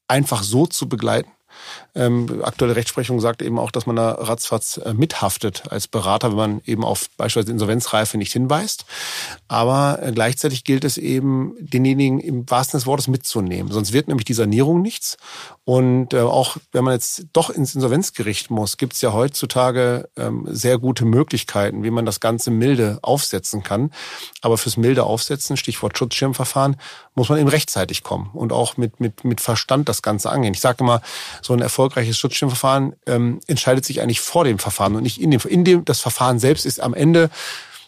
einfach 0.09 0.43
so 0.43 0.67
zu 0.67 0.91
begleiten 0.91 1.31
ähm, 1.95 2.43
aktuelle 2.43 2.77
Rechtsprechung 2.77 3.21
sagt 3.21 3.43
eben 3.43 3.59
auch, 3.59 3.71
dass 3.71 3.87
man 3.87 3.97
da 3.97 4.13
ratzfatz 4.13 4.79
äh, 4.79 4.95
mithaftet 4.95 5.65
als 5.71 5.89
Berater, 5.89 6.31
wenn 6.31 6.37
man 6.37 6.63
eben 6.65 6.85
auf 6.85 7.09
beispielsweise 7.17 7.53
Insolvenzreife 7.53 8.19
nicht 8.19 8.33
hinweist. 8.33 8.85
Aber 9.49 9.99
äh, 10.03 10.13
gleichzeitig 10.13 10.65
gilt 10.65 10.85
es 10.85 10.99
eben, 10.99 11.55
denjenigen 11.61 12.21
im 12.21 12.49
wahrsten 12.51 12.79
des 12.79 12.87
Wortes 12.87 13.09
mitzunehmen. 13.09 13.73
Sonst 13.73 13.93
wird 13.93 14.09
nämlich 14.09 14.25
die 14.25 14.35
Sanierung 14.35 14.83
nichts. 14.83 15.17
Und 15.71 16.15
äh, 16.15 16.19
auch 16.19 16.57
wenn 16.73 16.83
man 16.83 16.95
jetzt 16.95 17.27
doch 17.33 17.49
ins 17.49 17.77
Insolvenzgericht 17.77 18.51
muss, 18.51 18.77
gibt 18.77 18.95
es 18.95 19.03
ja 19.03 19.13
heutzutage 19.13 20.09
ähm, 20.17 20.45
sehr 20.51 20.79
gute 20.79 21.05
Möglichkeiten, 21.05 21.85
wie 21.85 21.93
man 21.93 22.05
das 22.05 22.19
Ganze 22.19 22.51
milde 22.51 22.99
aufsetzen 23.03 23.63
kann. 23.63 23.93
Aber 24.43 24.59
fürs 24.59 24.77
milde 24.77 25.05
Aufsetzen, 25.05 25.57
Stichwort 25.57 25.97
Schutzschirmverfahren, 25.97 26.75
muss 27.15 27.29
man 27.29 27.39
eben 27.39 27.49
rechtzeitig 27.49 28.03
kommen 28.03 28.31
und 28.33 28.53
auch 28.53 28.79
mit, 28.79 28.99
mit, 28.99 29.23
mit 29.23 29.41
Verstand 29.41 29.89
das 29.89 30.03
Ganze 30.03 30.31
angehen. 30.31 30.55
Ich 30.55 30.61
sage 30.61 30.83
immer, 30.83 31.03
so 31.41 31.53
ein 31.53 31.61
erfolgreiches 31.61 32.19
Schutzschirmverfahren 32.19 32.97
ähm, 33.07 33.39
entscheidet 33.47 33.85
sich 33.85 34.01
eigentlich 34.03 34.21
vor 34.21 34.43
dem 34.43 34.59
Verfahren 34.59 34.97
und 34.97 35.05
nicht 35.05 35.21
in 35.21 35.31
dem. 35.31 35.41
In 35.43 35.63
dem 35.63 35.85
das 35.85 36.01
Verfahren 36.01 36.41
selbst 36.41 36.67
ist 36.67 36.81
am 36.81 36.95
Ende 36.95 37.31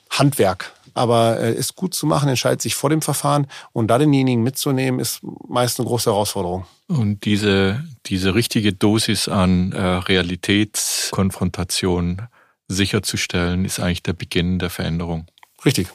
Handwerk. 0.09 0.73
Aber 0.95 1.39
äh, 1.41 1.55
ist 1.55 1.77
gut 1.77 1.95
zu 1.95 2.07
machen, 2.07 2.29
entscheidet 2.29 2.61
sich 2.63 2.75
vor 2.75 2.91
dem 2.91 3.03
Verfahren 3.03 3.47
und 3.73 3.87
da 3.89 3.99
denjenigen 3.99 4.43
mitzunehmen, 4.43 4.99
ist 5.01 5.21
meist 5.49 5.79
eine 5.79 5.87
große 5.89 6.11
Herausforderung. 6.11 6.67
Und 6.89 7.25
diese, 7.25 7.85
diese 8.07 8.35
richtige 8.35 8.73
Dosis 8.73 9.29
an 9.29 9.71
äh, 9.73 9.81
Realitätskonfrontation 9.81 12.23
sicherzustellen, 12.69 13.65
ist 13.65 13.81
eigentlich 13.81 14.03
der 14.03 14.15
Beginn 14.15 14.59
der 14.59 14.71
Veränderung. 14.71 15.27
Richtig. 15.65 15.89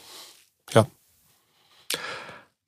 Ja. 0.74 0.88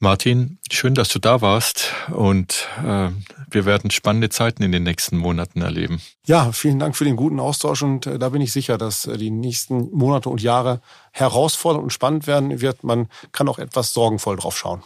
Martin, 0.02 0.60
schön, 0.72 0.96
dass 0.96 1.10
du 1.10 1.20
da 1.20 1.42
warst 1.42 1.94
und 2.14 2.70
äh, 2.86 3.10
wir 3.52 3.66
werden 3.66 3.92
spannende 3.92 4.30
Zeiten 4.30 4.64
in 4.64 4.72
den 4.72 4.84
nächsten 4.84 5.18
Monaten 5.18 5.62
erleben. 5.62 6.02
Ja, 6.26 6.54
vielen 6.54 6.80
Dank 6.80 6.96
für 6.96 7.04
den 7.04 7.18
guten 7.18 7.42
Austausch 7.42 7.84
und 7.84 8.08
äh, 8.08 8.18
da 8.18 8.30
bin 8.30 8.42
ich 8.42 8.54
sicher, 8.54 8.78
dass 8.78 9.08
äh, 9.08 9.18
die 9.18 9.30
nächsten 9.30 9.92
Monate 9.92 10.30
und 10.30 10.42
Jahre 10.42 10.80
herausfordernd 11.12 11.84
und 11.84 11.90
spannend 11.90 12.28
werden 12.28 12.62
wird. 12.62 12.86
Man 12.86 13.10
kann 13.34 13.50
auch 13.50 13.60
etwas 13.60 13.92
sorgenvoll 13.92 14.38
drauf 14.38 14.58
schauen. 14.58 14.84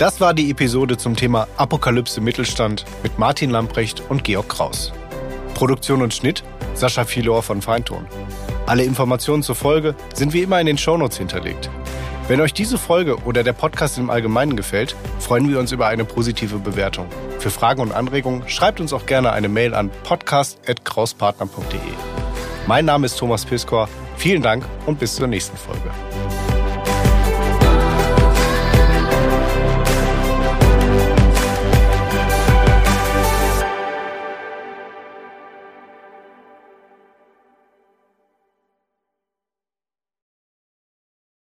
Das 0.00 0.20
war 0.20 0.34
die 0.34 0.50
Episode 0.50 0.96
zum 0.96 1.14
Thema 1.14 1.46
Apokalypse 1.56 2.20
Mittelstand 2.20 2.84
mit 3.04 3.16
Martin 3.16 3.50
Lamprecht 3.50 4.02
und 4.08 4.24
Georg 4.24 4.48
Kraus. 4.48 4.92
Produktion 5.54 6.02
und 6.02 6.12
Schnitt 6.12 6.42
Sascha 6.74 7.04
Filor 7.04 7.44
von 7.44 7.62
Feinton. 7.62 8.08
Alle 8.66 8.84
Informationen 8.84 9.42
zur 9.42 9.54
Folge 9.54 9.94
sind 10.14 10.32
wie 10.32 10.42
immer 10.42 10.60
in 10.60 10.66
den 10.66 10.78
Shownotes 10.78 11.18
hinterlegt. 11.18 11.70
Wenn 12.28 12.40
euch 12.40 12.54
diese 12.54 12.78
Folge 12.78 13.18
oder 13.24 13.42
der 13.42 13.52
Podcast 13.52 13.98
im 13.98 14.08
Allgemeinen 14.08 14.56
gefällt, 14.56 14.96
freuen 15.18 15.50
wir 15.50 15.58
uns 15.58 15.72
über 15.72 15.88
eine 15.88 16.06
positive 16.06 16.58
Bewertung. 16.58 17.06
Für 17.38 17.50
Fragen 17.50 17.82
und 17.82 17.92
Anregungen 17.92 18.48
schreibt 18.48 18.80
uns 18.80 18.94
auch 18.94 19.04
gerne 19.04 19.32
eine 19.32 19.50
Mail 19.50 19.74
an 19.74 19.90
podcast.krauspartner.de. 20.04 21.78
Mein 22.66 22.86
Name 22.86 23.04
ist 23.04 23.18
Thomas 23.18 23.44
Piskor. 23.44 23.90
Vielen 24.16 24.40
Dank 24.40 24.64
und 24.86 24.98
bis 24.98 25.16
zur 25.16 25.26
nächsten 25.26 25.58
Folge. 25.58 25.90